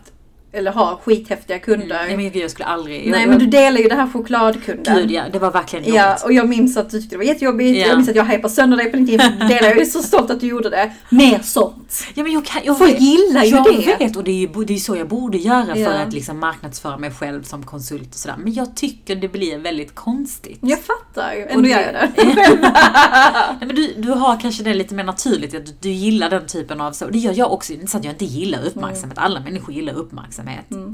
[0.53, 2.01] eller har skithäftiga kunder.
[2.07, 3.11] Nej men gud, jag skulle aldrig...
[3.11, 4.97] Nej jag, men du delar ju det här chokladkunden.
[4.97, 5.95] Gud ja, det var verkligen jobbigt.
[5.95, 7.77] Ja, och jag minns att du tyckte det var jättejobbigt.
[7.79, 7.87] Ja.
[7.87, 9.31] Jag minns att jag hypade sönder dig på LinkedIn.
[9.39, 9.67] du delade.
[9.67, 10.91] Jag är så stolt att du gjorde det.
[11.09, 12.03] Mer sånt.
[12.13, 13.95] Ja, men jag kan, jag Folk gillar ju jag det.
[13.99, 15.85] vet och det är ju det är så jag borde göra Ja.
[15.89, 18.35] för att liksom marknadsföra mig själv som konsult och sådär.
[18.37, 20.59] Men jag tycker det blir väldigt konstigt.
[20.61, 21.33] Jag fattar.
[21.45, 22.09] Och Ändå gör jag det.
[23.59, 26.47] Nej, men du, du har kanske det lite mer naturligt, att du, du gillar den
[26.47, 27.07] typen av så.
[27.07, 29.17] Det gör jag också, det är inte så att jag inte gillar uppmärksamhet.
[29.17, 30.42] Alla människor gillar uppmärksamhet.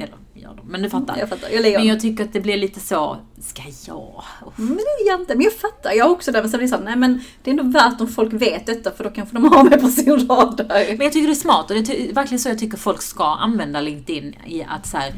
[0.02, 1.18] Eller gör de, men du fattar.
[1.18, 1.50] Jag fattar.
[1.50, 4.24] Jag Men jag tycker att det blir lite så, ska jag?
[4.56, 5.36] Men det är jante.
[5.36, 5.92] Men jag fattar.
[5.94, 6.42] Jag har också det.
[6.42, 8.92] Men sen blir det så nej men det är ändå värt om folk vet detta
[8.92, 10.66] för då kanske de har mig på sin radar.
[10.88, 13.26] Men jag tycker det är smart och det är verkligen så jag tycker folk ska
[13.26, 15.14] använda LinkedIn i att så här,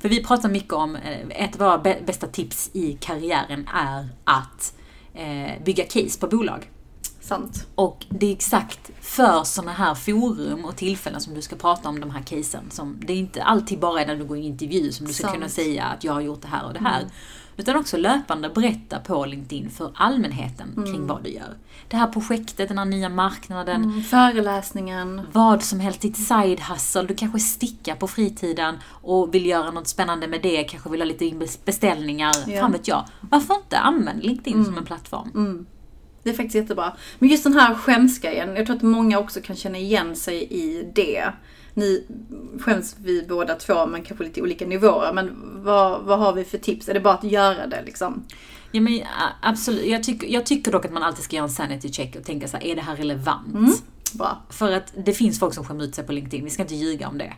[0.00, 4.08] för vi pratar mycket om, eh, ett av våra bä- bästa tips i karriären är
[4.24, 4.74] att
[5.14, 6.70] eh, bygga case på bolag.
[7.26, 7.66] Sant.
[7.74, 12.00] Och det är exakt för sådana här forum och tillfällen som du ska prata om
[12.00, 12.70] de här casen.
[12.70, 15.22] Som, det är inte alltid bara när du går i en intervju som du ska
[15.22, 15.34] Sant.
[15.34, 17.04] kunna säga att jag har gjort det här och det här.
[17.58, 21.56] Utan också löpande berätta på LinkedIn för allmänheten kring vad du gör.
[21.88, 25.20] Det här projektet, den här nya marknaden, Mm, föreläsningen.
[25.32, 27.02] vad som helst, ditt side hustle.
[27.02, 31.06] Du kanske stickar på fritiden och vill göra något spännande med det, kanske vill ha
[31.06, 32.60] lite beställningar, Ja.
[32.60, 33.04] fan vet jag.
[33.20, 35.66] Varför inte använda LinkedIn som en plattform?
[36.26, 36.92] Det är faktiskt jättebra.
[37.18, 40.90] Men just den här skämsgrejen, jag tror att många också kan känna igen sig i
[40.94, 41.24] det.
[41.74, 42.04] nu
[42.60, 45.12] skäms vi båda två men kanske lite olika nivåer.
[45.12, 46.88] Men vad, vad har vi för tips?
[46.88, 48.24] Är det bara att göra det liksom?
[48.72, 49.00] Ja, men,
[49.42, 49.86] absolut.
[49.86, 52.48] Jag, tycker, jag tycker dock att man alltid ska göra en sanity check och tänka
[52.48, 53.54] så här, är det här relevant?
[53.54, 53.72] Mm.
[54.12, 54.42] Bra.
[54.50, 57.08] För att det finns folk som skämmer ut sig på LinkedIn, vi ska inte ljuga
[57.08, 57.32] om det.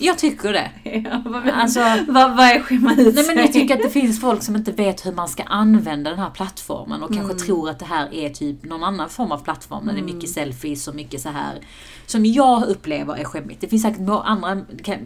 [0.00, 0.70] Jag tycker det.
[1.04, 4.20] Ja, vad, Alltså, vad, vad är skämma ut Nej men jag tycker att det finns
[4.20, 7.28] folk som inte vet hur man ska använda den här plattformen och Mm.
[7.28, 10.02] kanske tror att det här är typ någon annan form av plattform där det är
[10.02, 10.14] Mm.
[10.16, 11.58] mycket selfies och mycket så här
[12.06, 13.60] som jag upplever är skämmigt.
[13.60, 14.60] Det finns säkert andra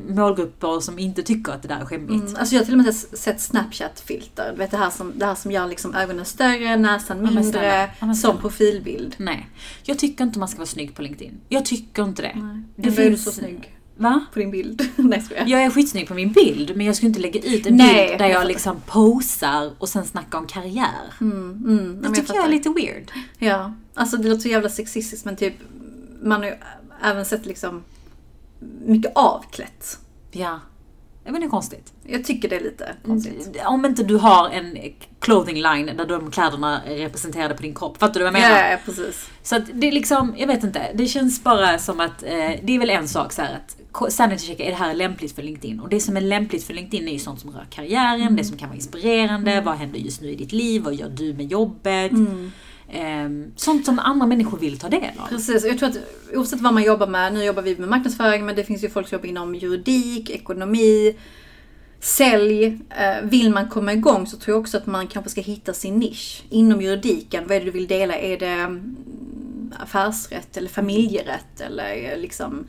[0.09, 2.11] målgrupper som inte tycker att det där är skämmigt.
[2.29, 4.51] Mm, alltså jag har till och med sett Snapchat-filter.
[4.53, 7.91] Du vet det här som, det här som gör liksom ögonen större, näsan mindre.
[8.01, 9.15] Ja, men som profilbild.
[9.19, 9.49] Nej.
[9.83, 11.41] Jag tycker inte man ska vara snygg på LinkedIn.
[11.49, 12.33] Jag tycker inte det.
[12.35, 12.63] Nej.
[12.77, 14.25] Det du finns- så snygg Va?
[14.33, 14.89] på din bild.
[14.97, 15.49] Nej jag.
[15.49, 18.19] Jag är skitsnygg på min bild, men jag skulle inte lägga ut en Nej, bild
[18.19, 21.15] där jag jag liksom posar och sen snackar om karriär.
[21.21, 22.49] Mm, mm, Det tycker jag är fattar.
[22.49, 23.11] lite weird.
[23.39, 25.55] Ja, alltså det låter så jävla sexistiskt men typ
[26.23, 26.55] man har ju
[27.03, 27.83] även sett liksom
[28.85, 29.99] mycket avklätt.
[30.33, 30.61] Ja.
[31.25, 31.93] Jag är konstigt.
[32.07, 33.57] Jag tycker det är lite konstigt.
[33.67, 34.79] Om inte du har en
[35.21, 37.99] clothing line där de kläderna är representerade på din kropp.
[37.99, 38.71] Fattar du vad jag Ja, menar?
[38.71, 39.29] ja, precis.
[39.43, 40.83] Så att det är liksom, jag vet inte.
[40.95, 42.31] Det känns bara som att, eh,
[42.63, 45.43] det är väl en sak så här att sanity checka, är det här lämpligt för
[45.43, 45.81] LinkedIn?
[45.81, 48.57] Och det som är lämpligt för LinkedIn är ju sånt som rör karriären, det som
[48.59, 52.13] kan vara inspirerande, vad händer just nu i ditt liv, vad gör du med jobbet?
[52.13, 52.53] Ehm,
[52.95, 55.29] Ehm, sånt som andra människor vill ta del av.
[55.29, 55.97] Precis, jag tror att
[56.35, 59.09] oavsett vad man jobbar med, nu jobbar vi med marknadsföring men det finns ju folk
[59.09, 61.17] som jobbar inom juridik, ekonomi,
[62.01, 62.65] sälj.
[62.91, 65.97] Eh, Vill man komma igång så tror jag också att man kanske ska hitta sin
[65.97, 66.43] nisch.
[66.51, 68.19] Inom juridiken, vad är det du vill dela?
[68.19, 68.97] Är det mm,
[69.79, 72.65] affärsrätt eller familjerätt eller eh, liksom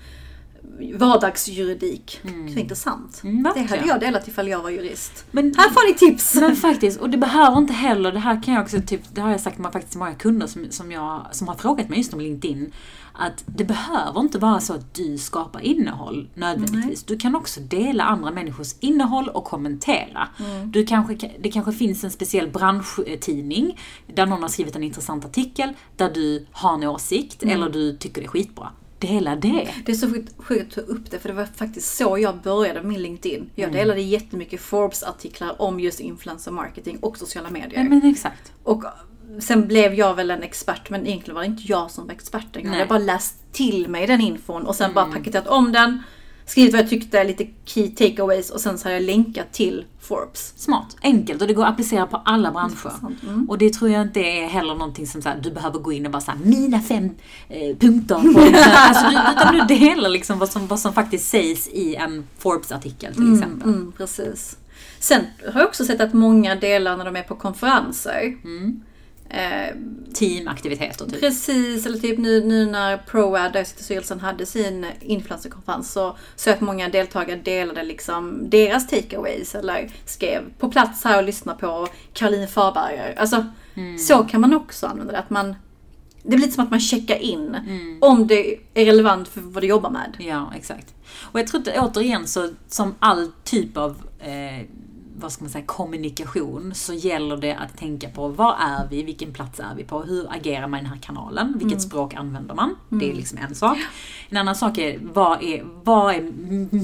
[0.95, 2.19] vardagsjuridik?
[2.23, 3.21] Det är intressant.
[3.23, 5.25] Mm, det hade jag delat ifall jag var jurist.
[5.31, 6.35] Men Här får ni tips!
[6.35, 9.31] Men faktiskt, och det behöver inte heller, det här kan jag också, typ, det har
[9.31, 12.71] jag sagt faktiskt många kunder som, som, jag, som har frågat mig just om LinkedIn.
[13.15, 17.03] Att det behöver inte vara så att du skapar innehåll nödvändigtvis.
[17.03, 20.27] Du kan också dela andra människors innehåll och kommentera.
[20.65, 23.79] Du kanske, det kanske finns en speciell branschtidning
[24.13, 28.21] där någon har skrivit en intressant artikel där du har en åsikt eller du tycker
[28.21, 28.69] det är skitbra.
[29.07, 29.69] Dela det.
[29.85, 32.79] Det är så sjukt, att ta upp det för det var faktiskt så jag började
[32.79, 33.49] med min LinkedIn.
[33.55, 37.83] Jag delade jättemycket Forbes-artiklar om just influencer marketing och sociala medier.
[37.83, 38.51] Ja, men exakt.
[38.63, 38.83] Och
[39.39, 42.63] sen blev jag väl en expert men egentligen var det inte jag som var experten.
[42.63, 46.03] Jag hade bara läst till mig den infon och sen bara paketerat om den.
[46.53, 50.53] Skrivit vad jag tyckte, lite key takeaways och sen så har jag länkat till Forbes.
[50.55, 52.91] Smart, enkelt och det går att applicera på alla branscher.
[53.23, 53.49] Mm.
[53.49, 56.05] Och det tror jag inte är heller någonting som så här, du behöver gå in
[56.05, 57.09] och bara säga mina fem
[57.49, 58.33] eh, punkter.
[58.33, 61.67] På det här." alltså, du, utan du delar liksom vad som, vad som faktiskt sägs
[61.67, 63.69] i en Forbes-artikel till exempel.
[63.69, 64.57] Mm, precis.
[64.99, 65.21] Sen
[65.53, 68.37] har jag också sett att många delar när de är på konferenser.
[68.43, 68.81] Mm.
[69.33, 69.75] Eh,
[70.13, 71.19] Teamaktiviteter typ.
[71.19, 75.91] Precis, eller typ nu, nu när ProAd, där jag styrelsen, hade sin influencerkonferens
[76.35, 81.53] så att många deltagare delade liksom deras takeaways eller skrev på plats här och lyssna
[81.53, 83.15] på Caroline Farberger.
[83.17, 83.45] Alltså,
[84.07, 85.19] så kan man också använda det.
[85.19, 85.55] Att man,
[86.23, 87.57] det blir lite som att man checkar in
[88.01, 90.17] om det är relevant för vad du jobbar med.
[90.19, 90.93] Ja, exakt.
[91.21, 94.65] Och jag tror att återigen så som all typ av eh,
[95.15, 99.33] vad ska man säga, kommunikation så gäller det att tänka på var är vi, vilken
[99.33, 102.75] plats är vi på, hur agerar man i den här kanalen, vilket språk använder man?
[102.89, 103.77] Det är liksom en sak.
[104.33, 106.21] En annan sak är vad är, vad är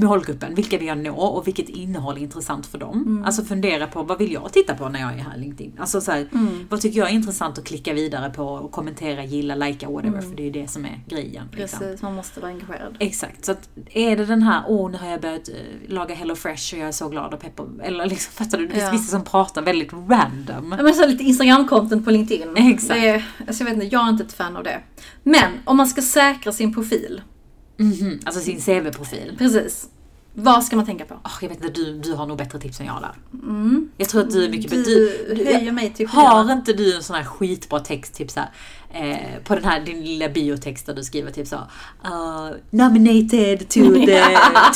[0.06, 3.24] målgruppen, vilka vill jag nå och vilket innehåll är intressant för dem?
[3.26, 5.74] Alltså fundera på vad vill jag titta på när jag är här i LinkedIn?
[5.80, 6.28] Alltså så här,
[6.70, 10.36] vad tycker jag är intressant att klicka vidare på och kommentera, gilla, likea, whatever, för
[10.36, 11.44] det är ju det som är grejen.
[11.52, 11.80] Liksom.
[11.80, 12.96] Precis, man måste vara engagerad.
[13.00, 15.56] Exakt, så att är det den här, åh nu har jag börjat eh,
[15.94, 18.68] laga Hello Fresh och jag är så glad och peppar, eller liksom fattar du?
[18.68, 18.92] Det finns Ja.
[18.92, 20.76] vissa som pratar väldigt random.
[20.78, 22.58] Ja, men så lite Instagram-content på LinkedIn.
[22.58, 23.02] Exakt.
[23.02, 24.80] Det är, alltså jag vet inte, jag är inte ett fan av det.
[25.24, 27.22] Men om man ska säkra sin profil,
[27.80, 29.36] Mhm, Alltså sin CV-profil.
[29.38, 29.90] precis.
[30.34, 31.16] Vad ska man tänka på?
[31.26, 33.90] Åh, jag vet inte, du, du har nog bättre tips än jag där.
[33.98, 34.94] Jag tror att du är mycket Du bättre.
[35.36, 38.50] Du, höjer mig till har inte du en sån här skitbra text, typ såhär,
[38.94, 43.80] eh, på den här din lilla biotext där du skriver typ så uh, nominated to
[43.80, 44.24] the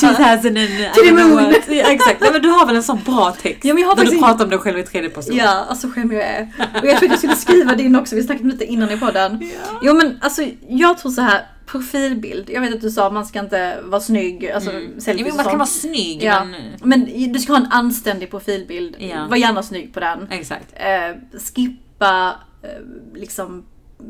[0.00, 1.54] 2000 and To the moon.
[1.68, 3.64] Ja, exakt, Nej, men du har väl en sån bra text?
[3.64, 5.36] Ja, men jag har där du pratar om dig själv i tredje person.
[5.36, 6.48] Ja, alltså skämmig jag är.
[6.82, 9.50] Och jag trodde jag skulle skriva din också, vi snackade lite innan i podden.
[9.82, 12.50] Jo men alltså jag tror så här profilbild.
[12.50, 14.92] Jag vet att du sa att man ska inte vara snygg, alltså Mm.
[14.94, 16.44] Ja, selfies men och man kan vara snygg Ja.
[16.44, 16.62] men...
[17.06, 18.96] Men du ska ha en anständig profilbild.
[18.98, 19.26] Ja.
[19.30, 20.28] Var gärna snygg på den.
[20.30, 20.72] Exakt.
[20.74, 21.16] Eh,
[21.54, 22.68] skippa eh,
[23.14, 23.64] liksom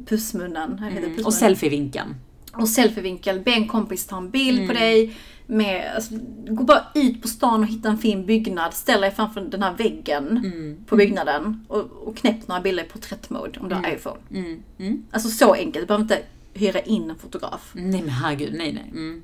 [0.07, 0.79] pussmunnen.
[0.79, 1.25] Mm.
[1.27, 2.15] Och selfievinkeln.
[2.53, 4.69] Och selfievinkel, be en kompis ta en bild Mm.
[4.69, 5.17] på dig.
[5.47, 6.15] Med, alltså,
[6.49, 8.75] gå bara ut på stan och hitta en fin byggnad.
[8.75, 10.77] Ställ dig framför den här väggen Mm.
[10.87, 11.65] på byggnaden.
[11.69, 14.17] Och, och knäpp några bilder i porträttmode om du har iPhone.
[14.31, 14.63] Mm.
[14.79, 15.03] Mm.
[15.11, 15.83] Alltså så enkelt.
[15.83, 16.19] Du behöver inte
[16.55, 17.71] hyra in en fotograf.
[17.75, 18.91] Nej men herregud, nej nej.
[18.91, 19.23] Mm.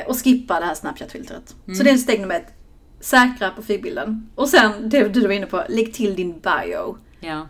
[0.00, 1.54] Eh, och skippa det här Snapchat-filtret.
[1.76, 2.52] Så det är steg nummer ett.
[3.00, 4.28] Säkra profilbilden.
[4.34, 6.96] Och sen, det du var inne på, lägg till din bio.
[7.20, 7.46] Ja.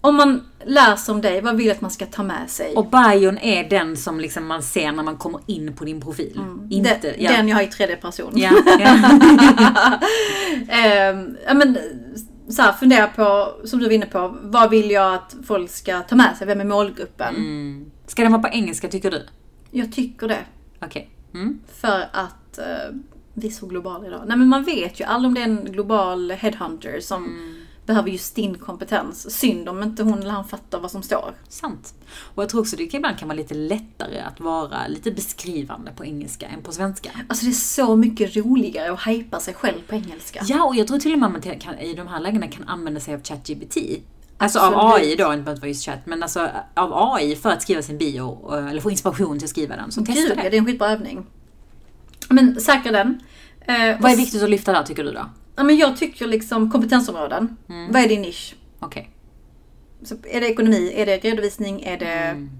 [0.00, 2.74] Om man läser om dig, vad vill du att man ska ta med sig?
[2.74, 6.40] Och bion är den som liksom man ser när man kommer in på din profil.
[6.70, 7.30] Inte, den, ja.
[7.30, 8.32] den jag har i tredje person.
[8.34, 8.98] Ja, ja.
[11.46, 11.78] Ja, men,
[12.48, 16.00] så här, fundera på, som du var inne på, vad vill jag att folk ska
[16.00, 16.46] ta med sig?
[16.46, 17.36] Vem är målgruppen?
[17.36, 17.90] Mm.
[18.06, 19.26] Ska den vara på engelska tycker du?
[19.70, 20.44] Jag tycker det.
[20.80, 21.10] Okej.
[21.34, 21.60] Mm.
[21.80, 22.64] För att eh,
[23.34, 24.22] vi är så globala idag.
[24.26, 27.54] Nej men man vet ju aldrig om det är en global headhunter som Mm.
[27.88, 29.38] Behöver just din kompetens.
[29.38, 31.34] Synd om inte hon eller han fattar vad som står.
[31.48, 31.94] Sant.
[32.34, 35.92] Och jag tror också det kan ibland kan vara lite lättare att vara lite beskrivande
[35.96, 37.10] på engelska än på svenska.
[37.28, 40.40] Alltså det är så mycket roligare att hypa sig själv på engelska.
[40.46, 42.68] Ja, och jag tror till och med att man kan, i de här lägena kan
[42.68, 43.76] använda sig av ChatGPT.
[44.38, 44.72] Alltså av.
[44.76, 47.98] AI då, inte behöver vara just chat, men alltså av AI för att skriva sin
[47.98, 49.92] bio, eh, eller få inspiration till att skriva den.
[49.92, 50.50] Så testa Gud, ja, det.
[50.50, 51.26] det är en skitbra övning.
[52.28, 53.20] Men säkra den.
[53.60, 55.26] Eh, Vad är viktigt att lyfta där tycker du då?
[55.58, 57.56] Ja, men jag tycker liksom kompetensområden.
[57.68, 57.92] Mm.
[57.92, 58.54] Vad är din nisch?
[58.80, 59.10] Okej.
[60.02, 60.92] Så är det ekonomi?
[60.94, 61.82] Är det redovisning?
[61.82, 62.06] Är det...
[62.06, 62.50] Mm.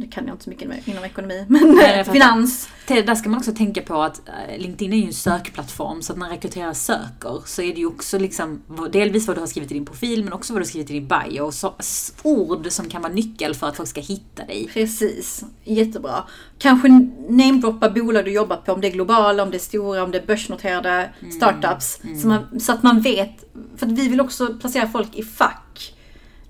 [0.00, 1.44] Nu kan jag inte så mycket inom ekonomi.
[1.48, 2.68] Men Nej, finans.
[2.86, 6.18] Där ska man också tänka på att eh, LinkedIn är ju en sökplattform, så att
[6.18, 9.74] när rekryterare söker så är det ju också liksom delvis vad du har skrivit i
[9.74, 11.40] din profil, men också vad du har skrivit i din bio.
[11.40, 11.74] Och så,
[12.22, 14.68] ord som kan vara nyckel för att folk ska hitta dig.
[14.72, 16.24] Precis, jättebra.
[16.58, 16.88] Kanske
[17.28, 20.18] namedroppa bolag du jobbar på, om det är globala, om det är stora, om det
[20.18, 21.32] är börsnoterade Mm.
[21.32, 22.00] startups.
[22.22, 23.44] Så, man, så att man vet,
[23.76, 25.94] för att vi vill också placera folk i fack.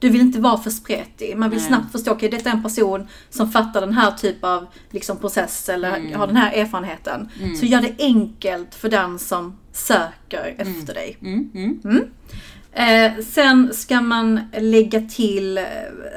[0.00, 1.36] Du vill inte vara för spretig.
[1.36, 1.68] Man vill Nej.
[1.68, 5.68] snabbt förstå, okej detta är en person som fattar den här typ av liksom, process
[5.68, 6.20] eller Mm.
[6.20, 7.28] har den här erfarenheten.
[7.60, 11.16] Så gör det enkelt för den som söker efter dig.
[11.22, 11.50] Mm,
[11.84, 12.04] mm.
[12.72, 15.64] Eh, sen ska man lägga till, eh,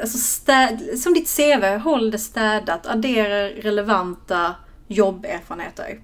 [0.02, 4.56] alltså städ, som ditt CV, håll det städat, addera relevanta
[4.88, 6.00] jobberfarenheter.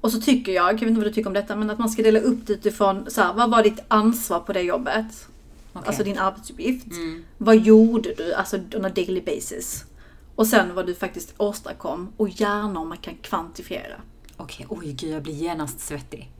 [0.00, 1.88] Och så tycker jag, jag vet inte vad du tycker om detta, men att man
[1.88, 5.27] ska dela upp det utifrån så här, vad var ditt ansvar på det jobbet?
[5.78, 5.88] Okej.
[5.88, 6.86] Alltså din arbetsuppgift.
[6.86, 7.24] Mm.
[7.38, 9.84] Vad gjorde du, alltså on a daily basis?
[10.34, 14.00] Och sen vad du faktiskt åstadkom och gärna om man kan kvantifiera.
[14.36, 16.30] Okej, oj gud jag blir genast svettig.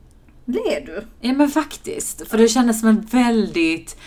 [0.47, 1.03] Är du.
[1.21, 3.97] Ja men faktiskt, för det kändes som en väldigt,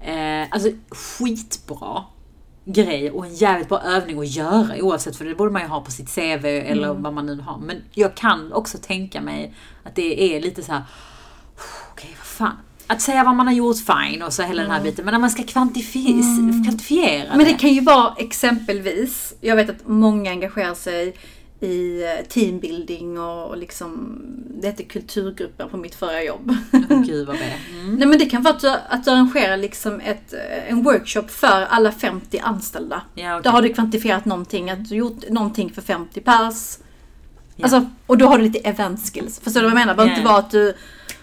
[0.00, 2.04] eh, alltså skitbra
[2.64, 5.80] grej och en jävligt bra övning att göra oavsett för det borde man ju ha
[5.80, 7.58] på sitt CV eller vad man nu har.
[7.58, 10.82] Men jag kan också tänka mig att det är lite så här.
[11.92, 12.56] okej vad fan.
[12.90, 15.04] Att säga vad man har gjort, fine, och så hela den här biten.
[15.04, 19.86] Men när man ska kvantifi- kvantifiera Men det kan ju vara exempelvis, jag vet att
[19.88, 21.16] många engagerar sig
[21.60, 24.20] i eh, teambuilding och, liksom,
[24.60, 26.54] det heter kulturgrupper på mitt förra jobb.
[27.06, 27.52] Gud vad det.
[27.80, 27.94] Mm.
[27.94, 31.22] Nej men det kan vara att du, att du arrangerar liksom ett, eh, en workshop
[31.28, 33.02] för alla 50 anställda.
[33.14, 33.42] Ja, okej.
[33.44, 36.78] Då har du kvantifierat någonting, att du gjort någonting för 50 pers.
[37.56, 37.62] Ja.
[37.64, 39.40] Alltså, och då har du lite event skills.
[39.40, 39.92] Förstår du vad jag menar?
[39.92, 40.74] Det behöver Ja, inte vara att du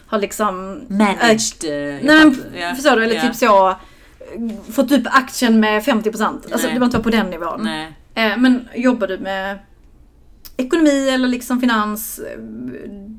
[0.08, 1.64] har liksom Managed.
[1.64, 2.36] eh, Nej men.
[2.62, 2.76] Ja.
[2.76, 3.04] förstår du?
[3.04, 3.22] Eller Ja.
[3.22, 3.76] typ så,
[4.72, 6.28] fått upp aktien med 50%.
[6.36, 6.62] Alltså det Nej.
[6.68, 7.62] behöver inte vara på den nivån.
[7.64, 7.92] Nej.
[8.16, 9.60] Eh, Men jobbar du med
[10.58, 12.40] ekonomi eller liksom finans, eh,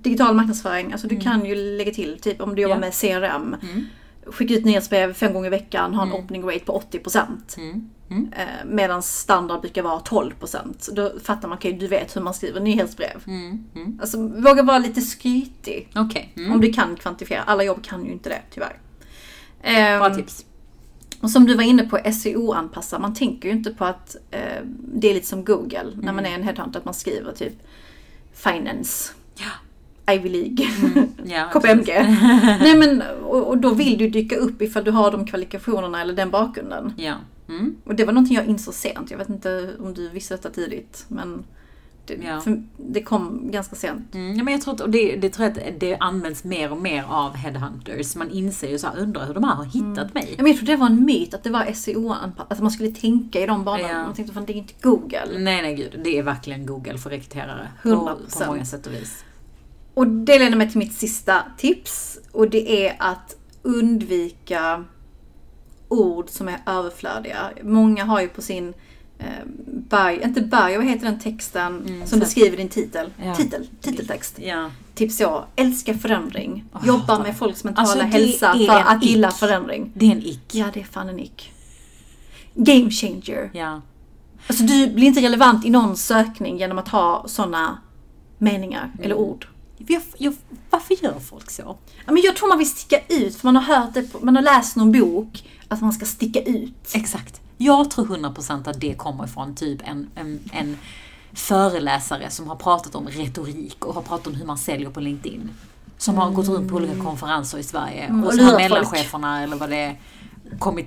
[0.03, 2.83] digital marknadsföring, alltså du kan ju lägga till, typ om du jobbar Mm.
[2.83, 2.87] Ja.
[2.89, 2.95] med
[3.31, 3.85] CRM, Mm.
[4.31, 6.25] Skicka ut nyhetsbrev fem gånger i veckan, ha en Mm.
[6.25, 7.57] opening rate på 80%.
[7.59, 7.91] Mm.
[8.11, 8.33] Mm.
[8.37, 10.89] Eh, Medan standard brukar vara 12%.
[10.93, 13.23] Då fattar man, okej du vet hur man skriver nyhetsbrev.
[13.27, 13.65] Mm.
[13.75, 13.99] Mm.
[14.01, 15.89] Alltså våga vara lite skrytig.
[15.97, 16.33] Okej.
[16.37, 16.53] Mm.
[16.53, 17.43] Om du kan kvantifiera.
[17.43, 18.79] Alla jobb kan ju inte det, tyvärr.
[19.63, 20.45] Ehm, Bra tips.
[21.21, 22.99] Och som du var inne på, SEO-anpassa.
[22.99, 24.63] Man tänker ju inte på att eh,
[24.95, 26.17] det är lite som Google när Mm.
[26.17, 27.53] man är en headhunter, att man skriver typ
[28.35, 29.51] Finance, Ja.
[30.11, 30.67] Ivy League,
[31.25, 31.87] Ja, KPMG.
[32.61, 36.15] Nej men, och, och då vill du dyka upp ifall du har de kvalifikationerna eller
[36.15, 36.93] den bakgrunden.
[36.97, 37.15] Ja.
[37.49, 37.77] Mm.
[37.85, 39.11] Och det var någonting jag insåg sent.
[39.11, 41.05] Jag vet inte om du visste detta tidigt.
[41.09, 41.45] Men
[42.07, 42.43] det, Ja.
[42.77, 44.15] det kom ganska sent.
[44.15, 46.73] Mm, ja, men jag tror att, och det, det tror jag att det används mer
[46.73, 48.17] och mer av headhunters.
[48.17, 50.35] Man inser ju så här, undrar hur de här har hittat mig.
[50.37, 52.53] Ja, men jag tror det var en myt att det var SEO-anpassat.
[52.53, 53.89] Att man skulle tänka i de banorna.
[53.89, 54.03] Ja.
[54.03, 55.39] Man tänkte fan det är inte Google.
[55.39, 56.01] Nej, nej gud.
[56.05, 57.69] Det är verkligen Google för rekryterare.
[57.83, 58.39] På, 100%.
[58.39, 59.25] på många sätt och vis.
[59.97, 62.19] Och det leder mig till mitt sista tips.
[62.33, 64.85] Och det är att undvika
[65.89, 67.51] ord som är överflödiga.
[67.63, 68.75] Många har ju på sin
[69.19, 69.27] eh,
[69.67, 73.11] bio, inte bio, vad heter den texten Mm, som beskriver din titel?
[73.25, 73.35] Ja.
[73.35, 74.39] Titel, titeltext.
[74.39, 74.71] Ja.
[74.95, 76.65] Typ så, älska förändring.
[76.73, 79.91] Åh, Jobba med folks mentala Alltså, hälsa för att gilla förändring.
[79.95, 80.55] Det är en ick.
[80.55, 81.53] Ja, det är fan en ick.
[82.55, 83.51] Game changer.
[83.53, 83.81] Ja.
[84.47, 87.79] Alltså du blir inte relevant i någon sökning genom att ha sådana
[88.39, 89.29] meningar eller Mm.
[89.29, 89.47] ord.
[89.77, 90.35] Jag, jag,
[90.71, 91.77] varför gör folk så?
[92.07, 94.43] Ja, men jag tror man vill sticka ut, för man har hört det, man har
[94.43, 96.91] läst någon bok att man ska sticka ut.
[96.95, 97.41] Exakt.
[97.57, 100.79] Jag tror 100% att det kommer ifrån typ en, en, en
[101.33, 105.51] föreläsare som har pratat om retorik och har pratat om hur man säljer på LinkedIn.
[105.99, 108.03] Som har gått runt på olika konferenser i Sverige.
[108.03, 109.97] Mm, och och så har mellancheferna eller vad det är
[110.59, 110.87] kommit,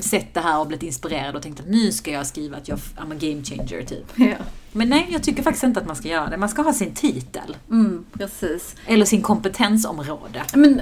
[0.00, 2.78] sett det här och blivit inspirerade och tänkt att nu ska jag skriva att jag
[2.78, 4.12] I'm a game changer typ.
[4.16, 4.36] Ja.
[4.72, 6.36] Men nej, jag tycker faktiskt inte att man ska göra det.
[6.36, 7.56] Man ska ha sin titel.
[7.70, 8.74] Mm, precis.
[8.86, 10.42] Eller sin kompetensområde.
[10.54, 10.80] Men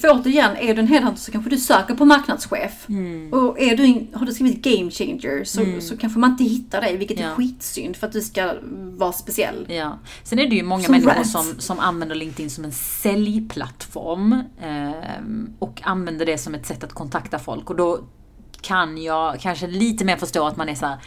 [0.00, 2.88] för återigen, är du en headhunter så kanske du söker på marknadschef.
[2.88, 3.32] Mm.
[3.32, 6.96] Och är du, har du skrivit game changer så, så kanske man inte hittar dig,
[6.96, 7.34] vilket är Ja.
[7.34, 8.54] skitsynd för att du ska
[8.96, 9.66] vara speciell.
[9.68, 9.98] Ja.
[10.22, 11.30] Sen är det ju många Som människor rant.
[11.30, 14.42] som, som använder LinkedIn som en säljplattform.
[14.62, 17.70] ehm, och använder det som ett sätt att kontakta folk.
[17.70, 18.00] Och då
[18.60, 20.98] kan jag kanske lite mer förstå att man är så här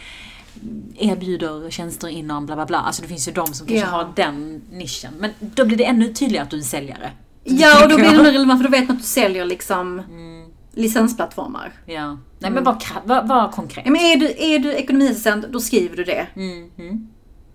[0.98, 2.78] erbjuder tjänster inom bla bla bla.
[2.78, 3.86] Alltså det finns ju de som kanske Ja.
[3.86, 5.14] har den nischen.
[5.18, 7.10] Men då blir det ännu tydligare att du är säljare.
[7.44, 9.98] Ja, och då blir det nog relevant för då vet man att du säljer liksom
[9.98, 10.44] Mm.
[10.72, 11.72] licensplattformar.
[11.86, 12.18] Ja.
[12.38, 13.84] Nej men var, var, var konkret.
[13.86, 16.26] Ja, men är du, är du ekonomiassistent, då skriver du det.
[16.36, 17.08] Mm, mm,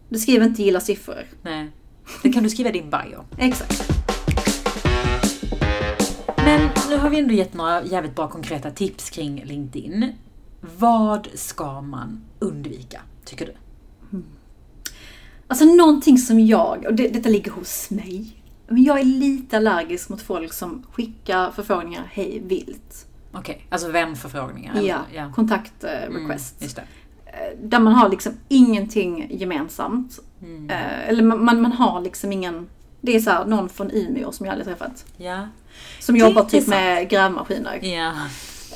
[0.09, 1.23] Du skriver inte gilla siffror.
[1.41, 1.71] nej.
[2.23, 3.23] Det kan du skriva i din bio.
[3.38, 3.83] Exakt.
[6.38, 10.12] Men nu har vi ändå gett några jävligt bra konkreta tips kring LinkedIn.
[10.61, 13.53] Vad ska man undvika, tycker du?
[15.47, 18.43] Alltså någonting som jag, och det, detta ligger hos mig.
[18.67, 23.07] Men jag är lite allergisk mot folk som skickar förfrågningar hej vilt.
[23.31, 24.81] Okej, alltså vänförfrågningar?
[24.81, 25.31] Ja, ja.
[25.35, 26.27] kontakt eh, Mm.
[27.25, 30.19] Eh, Där man har liksom ingenting gemensamt.
[30.41, 30.69] Mm.
[30.69, 32.69] Eh, Eller man, man, man har liksom ingen...
[33.01, 35.05] Det är så här, någon från Umeå som jag aldrig träffat.
[35.17, 35.47] Ja.
[35.99, 37.85] Som Det jobbar typ med grävmaskiner.
[37.85, 38.13] Ja.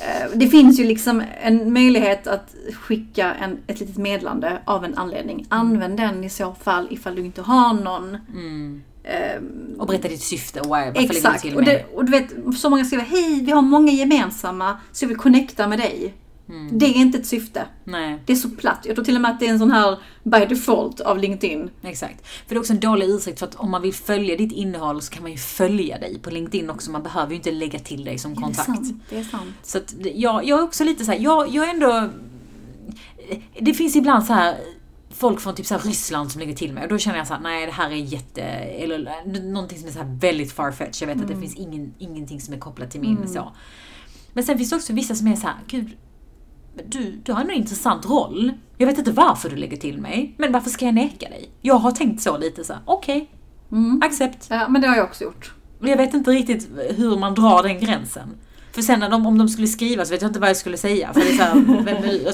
[0.00, 4.98] Eh, Det finns ju liksom en möjlighet att skicka en, ett litet meddelande av en
[4.98, 5.46] anledning.
[5.48, 8.16] Använd den i så fall ifall du inte har någon.
[8.32, 8.82] Mm.
[9.04, 9.42] Eh,
[9.78, 11.42] Och berätta ditt syfte och varför lägger du Exakt.
[11.42, 15.04] till Och, det, och du vet, så många skriver hej, vi har många gemensamma så
[15.04, 16.14] jag vill connecta med dig.
[16.48, 16.78] Mm.
[16.78, 17.66] Det är inte ett syfte.
[17.84, 18.78] Nej, Det är så platt.
[18.84, 21.70] Jag tror till och med att det är en sån här by default av LinkedIn.
[21.82, 22.26] exakt.
[22.26, 25.02] För det är också en dålig ursäkt för att om man vill följa ditt innehåll
[25.02, 26.90] så kan man ju följa dig på LinkedIn också.
[26.90, 28.66] Man behöver ju inte lägga till dig som Det är kontakt.
[28.66, 29.02] sant.
[29.10, 29.54] Det är sant.
[29.62, 32.08] Så att jag, jag är också lite så här, jag, jag är ändå...
[33.60, 34.56] Det finns ibland så här
[35.10, 37.40] folk från typ så Ryssland som lägger till mig och då känner jag så här,
[37.40, 38.42] nej det här är jätte...
[38.42, 41.08] Eller någonting som är så här väldigt farfetched.
[41.08, 43.52] Jag vet att det finns ingen, ingenting som är kopplat till min så.
[44.32, 45.90] Men sen finns det också vissa som är så här, gud,
[46.86, 48.52] du, du har en intressant roll.
[48.78, 51.48] Jag vet inte varför du lägger till mig, men varför ska jag neka dig?
[51.62, 53.30] Jag har tänkt så lite så okej,
[53.72, 54.00] Mm.
[54.04, 54.46] accept.
[54.50, 55.54] Ja, men det har jag också gjort.
[55.80, 58.28] Jag vet inte riktigt hur man drar den gränsen.
[58.72, 60.76] För sen när de, om de skulle skriva så vet jag inte vad jag skulle
[60.76, 61.12] säga.
[61.12, 62.26] För det är så här, vem är du?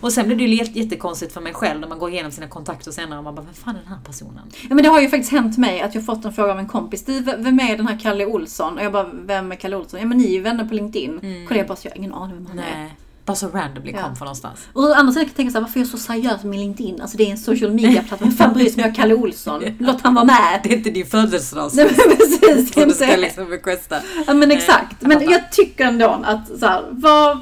[0.00, 2.46] Och sen blir det ju jätte- jättekonstigt för mig själv när man går igenom sina
[2.48, 4.40] kontakter senare och man bara, vem fan är den här personen?
[4.68, 6.66] Ja, men det har ju faktiskt hänt mig att jag fått en fråga av en
[6.68, 7.04] kompis.
[7.04, 8.78] Du, vem är den här Kalle Olsson?
[8.78, 10.00] Och jag bara, vem är Kalle Olsson?
[10.00, 11.18] Ja men ni är ju vänner på LinkedIn.
[11.22, 11.56] Mm.
[11.56, 12.90] Jag bara, så jag har ingen aning vem han är.
[13.28, 14.02] Bara så randomly Ja.
[14.02, 14.60] kom från någonstans.
[14.72, 16.60] Och å andra sidan kan jag tänka såhär, varför är jag så seriös med min
[16.60, 17.00] LinkedIn?
[17.00, 18.28] Alltså det är en social media-plattform.
[18.28, 19.62] Vem fan bryr sig om jag Kalle Olsson?
[19.78, 20.60] Låt han vara med.
[20.62, 22.40] Det är inte din födelsedag Nej men precis.
[22.40, 23.96] som du inte- ska liksom requesta.
[24.26, 24.96] Ja men exakt.
[25.00, 27.38] jag Men jag tycker ändå att så här, vad...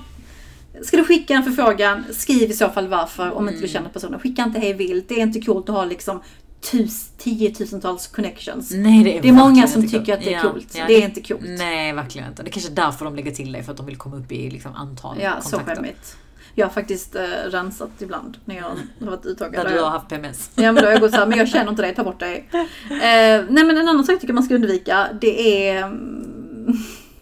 [0.82, 3.54] Ska du skicka en förfrågan, skriv i så fall varför om Mm.
[3.54, 4.20] inte du känner personen.
[4.20, 5.08] Skicka inte hej vilt.
[5.08, 6.20] Det är inte coolt att ha liksom
[6.60, 8.70] tus, tiotusentals connections.
[8.70, 10.74] Nej, det är, Det är många som tycker att det är Ja, coolt.
[10.78, 10.84] ja.
[10.88, 11.42] Det är inte coolt.
[11.44, 12.42] Nej, verkligen inte.
[12.42, 14.32] Det är kanske är därför de lägger till dig, för att de vill komma upp
[14.32, 15.74] i liksom, antal Ja, så kontakter.
[15.74, 16.16] skämmigt.
[16.54, 19.66] Jag har faktiskt eh, rensat ibland när jag har varit uttagad.
[19.66, 20.50] Där du har haft PMS.
[20.54, 22.48] Ja men då har jag gått såhär, men jag känner inte dig, ta bort dig.
[22.52, 22.58] Eh,
[22.90, 25.82] nej men en annan sak jag tycker man ska undvika, det är...
[25.82, 26.72] mm,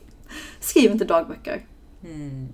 [0.60, 1.62] skriv inte dagböcker.
[2.04, 2.48] Mm.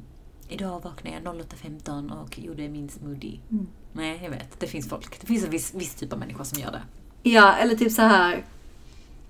[0.51, 3.39] Idag vaknade jag 08.15 och gjorde min smoothie.
[3.51, 3.67] Mm.
[3.93, 4.61] Nej, jag vet.
[4.61, 5.21] Det finns folk.
[5.21, 6.83] Det finns en viss, viss typ av människor som gör det.
[7.31, 8.45] Ja, eller typ så här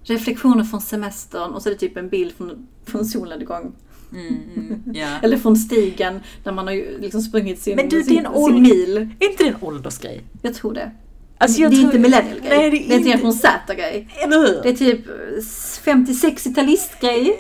[0.03, 3.73] reflektioner från semestern och så är det typ en bild från, från solnedgång.
[4.13, 5.09] Mm, mm, ja.
[5.23, 8.45] Eller från stigen där man har liksom sprungit sin, Men du, det är sin, en
[8.45, 8.97] sin mil.
[9.21, 10.23] Är inte det en åldersgrej?
[10.43, 10.91] Jag tror det.
[11.39, 12.49] Alltså, jag det är tror- inte millennial grej.
[12.59, 14.09] Nej, det är det är en inte- generation Z-grej.
[14.25, 14.63] Eller hur?
[14.63, 15.07] Det är typ
[15.85, 17.33] 50-60-talistgrej.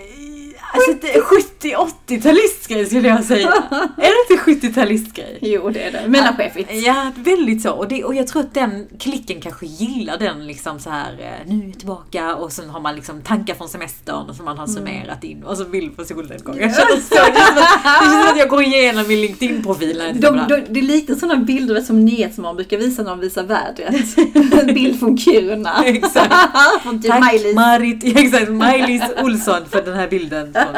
[0.72, 3.48] Alltså, det är 70-80-talistgrej skulle jag säga.
[3.96, 5.38] är det inte 70-talistgrej?
[5.40, 6.09] Jo, det är det.
[6.09, 6.70] Mellanchefigt.
[6.72, 7.70] Ja, väldigt så.
[7.70, 11.52] Och, det, och jag tror att den klicken kanske gillar den liksom så här eh,
[11.52, 14.66] nu är jag tillbaka och sen har man liksom tankar från semestern som man har
[14.66, 16.56] summerat in och så bild på solnedgång.
[16.61, 19.20] Jag känner så, det känns som att, det känns som att jag går igenom min
[19.20, 23.42] LinkedIn-profil De, de, det är lite sådana bilder som Nyhetsmorgon brukar visa när de visar
[23.42, 24.16] vädret.
[24.61, 25.85] En bild från Kiruna.
[25.85, 26.35] Exakt.
[26.83, 27.54] från typ Tack Miley.
[27.54, 30.77] Marit, exakt, Maj-Lis Olsson för den här bilden från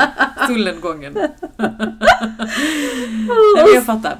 [0.49, 1.13] solnedgången.
[3.57, 4.19] Nej, men jag fattar.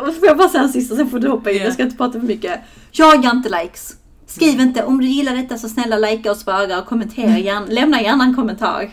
[0.00, 1.58] Och får jag bara säga en sista, sen får du hoppa in.
[1.58, 1.64] Ja.
[1.64, 2.60] Jag ska inte prata för mycket.
[2.92, 3.96] Jaga inte likes.
[4.26, 7.66] Skriv inte, om du gillar detta så snälla likea och spara och kommentera gärna.
[7.66, 8.90] Lämna gärna en kommentar.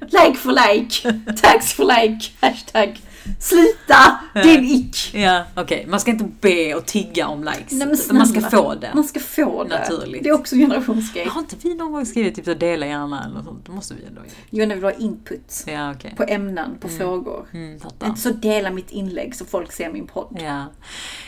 [0.00, 1.12] Like for like.
[1.42, 2.30] Tags for like.
[2.40, 3.00] Hashtag.
[3.40, 4.20] Sluta!
[4.34, 5.14] Det är en ick.
[5.14, 5.86] Ja, okej.
[5.88, 7.72] Man ska inte be och tigga om likes.
[7.72, 8.90] Nej, men man ska få det.
[8.94, 9.78] Man ska få det.
[9.78, 10.22] Naturligt.
[10.22, 11.26] Det är också en generationsgrej.
[11.28, 13.66] Har inte vi någon gång skrivit typ så dela gärna eller något sånt?
[13.66, 14.30] Det måste vi ändå göra.
[14.50, 16.14] Jo, när vi vill ha input Ja, okej.
[16.16, 17.46] på ämnen, på frågor.
[17.52, 18.14] Mm, fattar.
[18.14, 20.38] Så dela mitt inlägg så folk ser min podd.
[20.40, 20.64] Ja.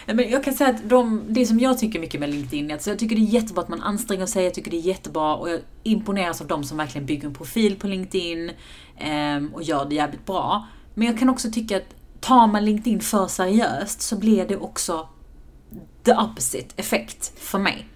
[0.07, 2.83] Men jag kan säga att de, det som jag tycker mycket med LinkedIn är att
[2.83, 5.35] så jag tycker det är jättebra att man anstränger sig, jag tycker det är jättebra
[5.35, 8.51] och jag imponeras av de som verkligen bygger en profil på LinkedIn
[8.99, 10.67] ehm, och gör det jävligt bra.
[10.95, 15.09] Men jag kan också tycka att tar man LinkedIn för seriöst så blir det också
[16.05, 17.87] the opposite effekt för mig.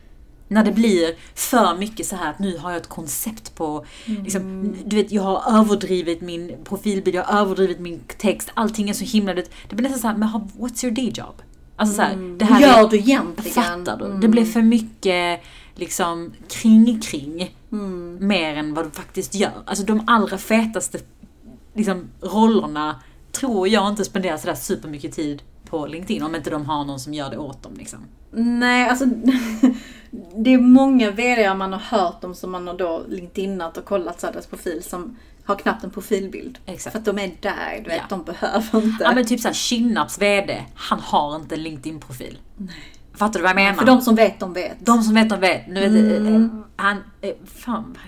[0.48, 4.74] När det blir för mycket så här att nu har jag ett koncept på, liksom,
[4.86, 9.04] du vet jag har överdrivit min profilbild, jag har överdrivit min text, allting är så
[9.04, 10.28] himla, det, blir nästan så här, men
[10.58, 11.42] what's your day job?
[11.76, 13.54] Alltså så här, det här Vad är- gör du egentligen?
[13.54, 14.04] Fattar du?
[14.04, 14.20] Mm.
[14.20, 15.40] Det blir för mycket
[15.74, 17.54] liksom kring-kring.
[17.72, 18.18] Mm.
[18.20, 19.62] Mer än vad du faktiskt gör.
[19.64, 20.98] Alltså de allra fetaste
[21.74, 23.00] liksom, rollerna
[23.32, 27.14] tror jag inte spenderar sådär supermycket tid på LinkedIn om inte de har någon som
[27.14, 27.72] gör det åt dem.
[27.78, 27.98] Liksom.
[28.30, 29.04] Nej, alltså
[30.36, 34.20] det är många VD man har hört om som man har då LinkedInat och kollat
[34.20, 36.58] så deras profil som har knappt en profilbild.
[36.66, 36.92] Exakt.
[36.92, 38.04] För att de är där, du vet, Ja.
[38.08, 39.04] de behöver inte.
[39.04, 42.38] Ja men typ såhär, Kinnaps VD, han har inte en LinkedIn-profil.
[43.14, 43.72] Fattar du vad jag menar?
[43.74, 44.86] För de som vet, de vet.
[44.86, 45.68] De som vet, de vet.
[45.68, 46.64] Nu vet Mm.
[46.76, 47.98] han, eh, fan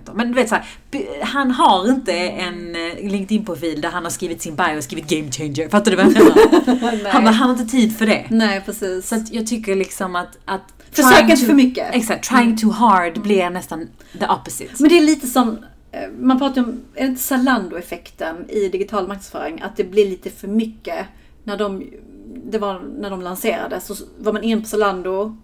[0.00, 0.12] heter.
[0.12, 4.10] Men du vet så här, b- han har inte en eh, LinkedIn-profil där han har
[4.10, 5.68] skrivit sin bio och skrivit game changer.
[5.68, 7.10] Fattar du vad jag menar?
[7.12, 8.24] Han, han har inte tid för det.
[8.30, 9.08] Nej, precis.
[9.08, 10.38] Så jag tycker liksom att...
[10.44, 11.84] att Försök inte för mycket.
[11.88, 12.00] Mm.
[12.00, 13.88] Exakt, trying too hard blir nästan
[14.18, 14.70] the opposite.
[14.78, 15.58] Men det är lite som,
[15.92, 19.60] eh, man pratar om, är det inte Zalando-effekten i digital marknadsföring?
[19.62, 21.06] Att det blir lite för mycket.
[21.44, 21.84] När de,
[22.44, 25.36] det var när de lanserades så var man in på Zalando,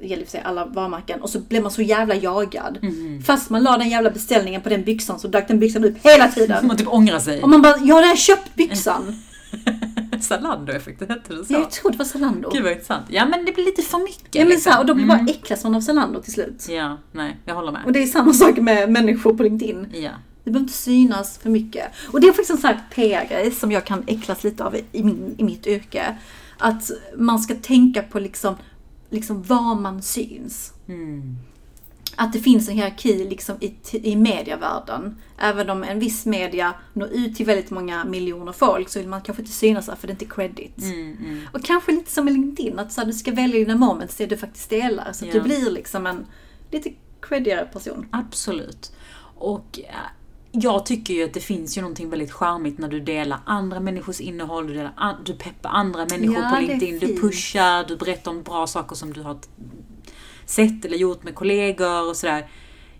[0.00, 2.78] det gäller för sig alla varumärken, och så blev man så jävla jagad.
[2.82, 3.22] Mhm.
[3.22, 6.28] Fast man la den jävla beställningen på den byxan så dök den byxan upp hela
[6.28, 6.66] tiden.
[6.66, 7.42] Man typ ångrar sig.
[7.42, 9.22] Och man bara, jag har köpt byxan.
[10.20, 11.52] Zalando-effekten, hette det så?
[11.52, 12.50] Ja, jag tror det var Zalando.
[12.50, 13.06] Gud vad intressant.
[13.08, 14.34] Ja men det blir lite för mycket.
[14.34, 14.62] Ja, men liksom.
[14.62, 16.66] så här, och då blir bara äcklas man av Zalando till slut.
[16.68, 17.84] Ja, nej, jag håller med.
[17.84, 19.86] Och det är samma sak med människor på LinkedIn.
[19.92, 20.10] Ja.
[20.44, 21.84] Det behöver inte synas för mycket.
[22.12, 25.02] Och det är faktiskt en sån här PR-grej som jag kan äcklas lite av i,
[25.02, 26.16] min, i mitt yrke.
[26.58, 28.56] Att man ska tänka på liksom,
[29.14, 30.72] liksom var man syns.
[30.88, 31.36] Mm.
[32.16, 35.16] Att det finns en hierarki liksom i, i medievärlden.
[35.38, 39.20] Även om en viss media når ut till väldigt många miljoner folk så vill man
[39.20, 40.82] kanske inte synas där för det är inte credit.
[40.82, 41.40] Mm, mm.
[41.52, 44.26] Och kanske lite som med LinkedIn, att så här, du ska välja dina moments, det
[44.26, 45.12] du faktiskt delar.
[45.12, 45.40] Så att Ja.
[45.42, 46.26] du blir liksom en
[46.70, 46.90] lite
[47.20, 48.08] creddigare person.
[48.10, 48.92] Absolut.
[49.38, 49.94] Och eh,
[50.56, 54.20] jag tycker ju att det finns ju någonting väldigt charmigt när du delar andra människors
[54.20, 58.42] innehåll, du, delar du peppar andra människor Ja, på LinkedIn, du pushar, du berättar om
[58.42, 59.38] bra saker som du har
[60.46, 62.48] sett eller gjort med kollegor och sådär.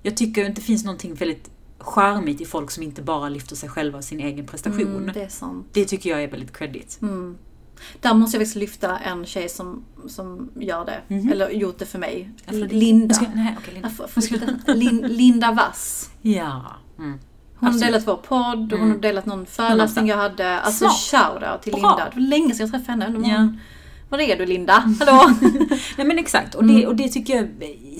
[0.02, 3.68] Jag tycker att det finns någonting väldigt charmigt i folk som inte bara lyfter sig
[3.68, 4.80] själva och sin egen prestation.
[4.80, 5.30] Mm, det.
[5.72, 6.98] Det tycker jag är väldigt credit.
[7.02, 7.38] Mm.
[8.00, 11.14] Där måste jag faktiskt lyfta en tjej som, som gör det.
[11.14, 11.32] Mhm.
[11.32, 12.30] Eller gjort det för mig.
[12.50, 13.14] Linda.
[13.14, 13.56] Ska, nej,
[14.66, 15.08] Linda.
[15.08, 16.10] Linda Vass.
[16.22, 16.76] Ja.
[16.98, 17.18] Mm.
[17.58, 17.84] Hon Absolut.
[17.84, 20.60] har delat vår podd och hon har delat någon föreläsning jag hade.
[20.60, 21.24] Alltså Smart.
[21.24, 21.80] shoutout till Bra.
[21.80, 22.04] Linda.
[22.10, 23.28] Det var länge sedan jag träffade henne.
[23.28, 23.48] Ja.
[24.08, 24.72] Var är du Linda?
[25.00, 25.30] Hallå?
[25.96, 27.48] Nej men exakt, och det, och det tycker jag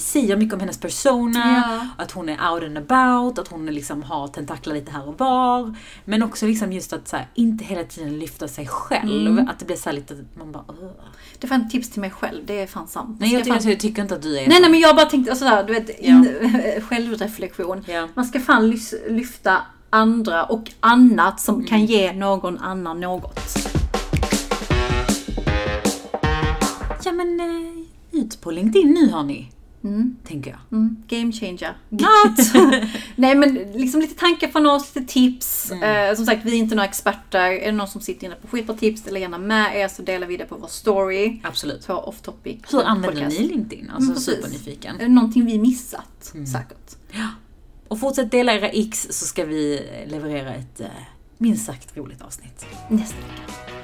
[0.01, 1.63] säger mycket om hennes persona,
[1.97, 2.05] Ja.
[2.05, 5.75] att hon är out and about, att hon liksom har tentaklar lite här och var.
[6.05, 9.49] Men också liksom just att så här, inte hela tiden lyfta sig själv, Mm.
[9.49, 10.91] att det blir så här lite, man bara "Ugh."
[11.39, 12.47] Det var en tips till mig själv.
[12.47, 13.17] Det är fan sant.
[13.21, 14.61] Nej jag tycker, fan- jag tycker inte att du är Nej, så.
[14.63, 16.29] nej men jag bara tänkte sådär, du vet, in,
[16.89, 17.85] självreflektion.
[18.15, 18.71] Man ska fan
[19.09, 19.57] lyfta
[19.91, 21.67] andra och annat som Mm.
[21.67, 23.41] kan ge någon annan något.
[27.07, 29.51] Ja men eh, ut på LinkedIn nu hörni,
[29.85, 30.17] Mm.
[30.27, 30.61] tänker jag.
[30.79, 31.77] Mm, game changer.
[33.17, 35.71] Nej men liksom lite tankar från oss, lite tips.
[35.71, 36.11] Mm.
[36.11, 37.51] Eh, som sagt, vi är inte några experter.
[37.51, 40.27] Är det någon som sitter inne på skitbra tips, dela gärna med er så delar
[40.27, 41.41] vi det på vår story.
[41.45, 41.87] Absolut.
[41.87, 42.57] På off topic.
[42.73, 43.41] Hur använder podcast.
[43.41, 43.91] ni LinkedIn?
[43.91, 44.97] Alltså Mm, supernyfiken.
[44.97, 46.31] Är det någonting vi missat?
[46.35, 46.47] Mm.
[46.47, 46.97] Säkert.
[47.89, 50.87] Och fortsätt dela era x så ska vi leverera ett eh,
[51.39, 52.67] minst sagt roligt avsnitt.
[52.89, 53.84] Nästa vecka.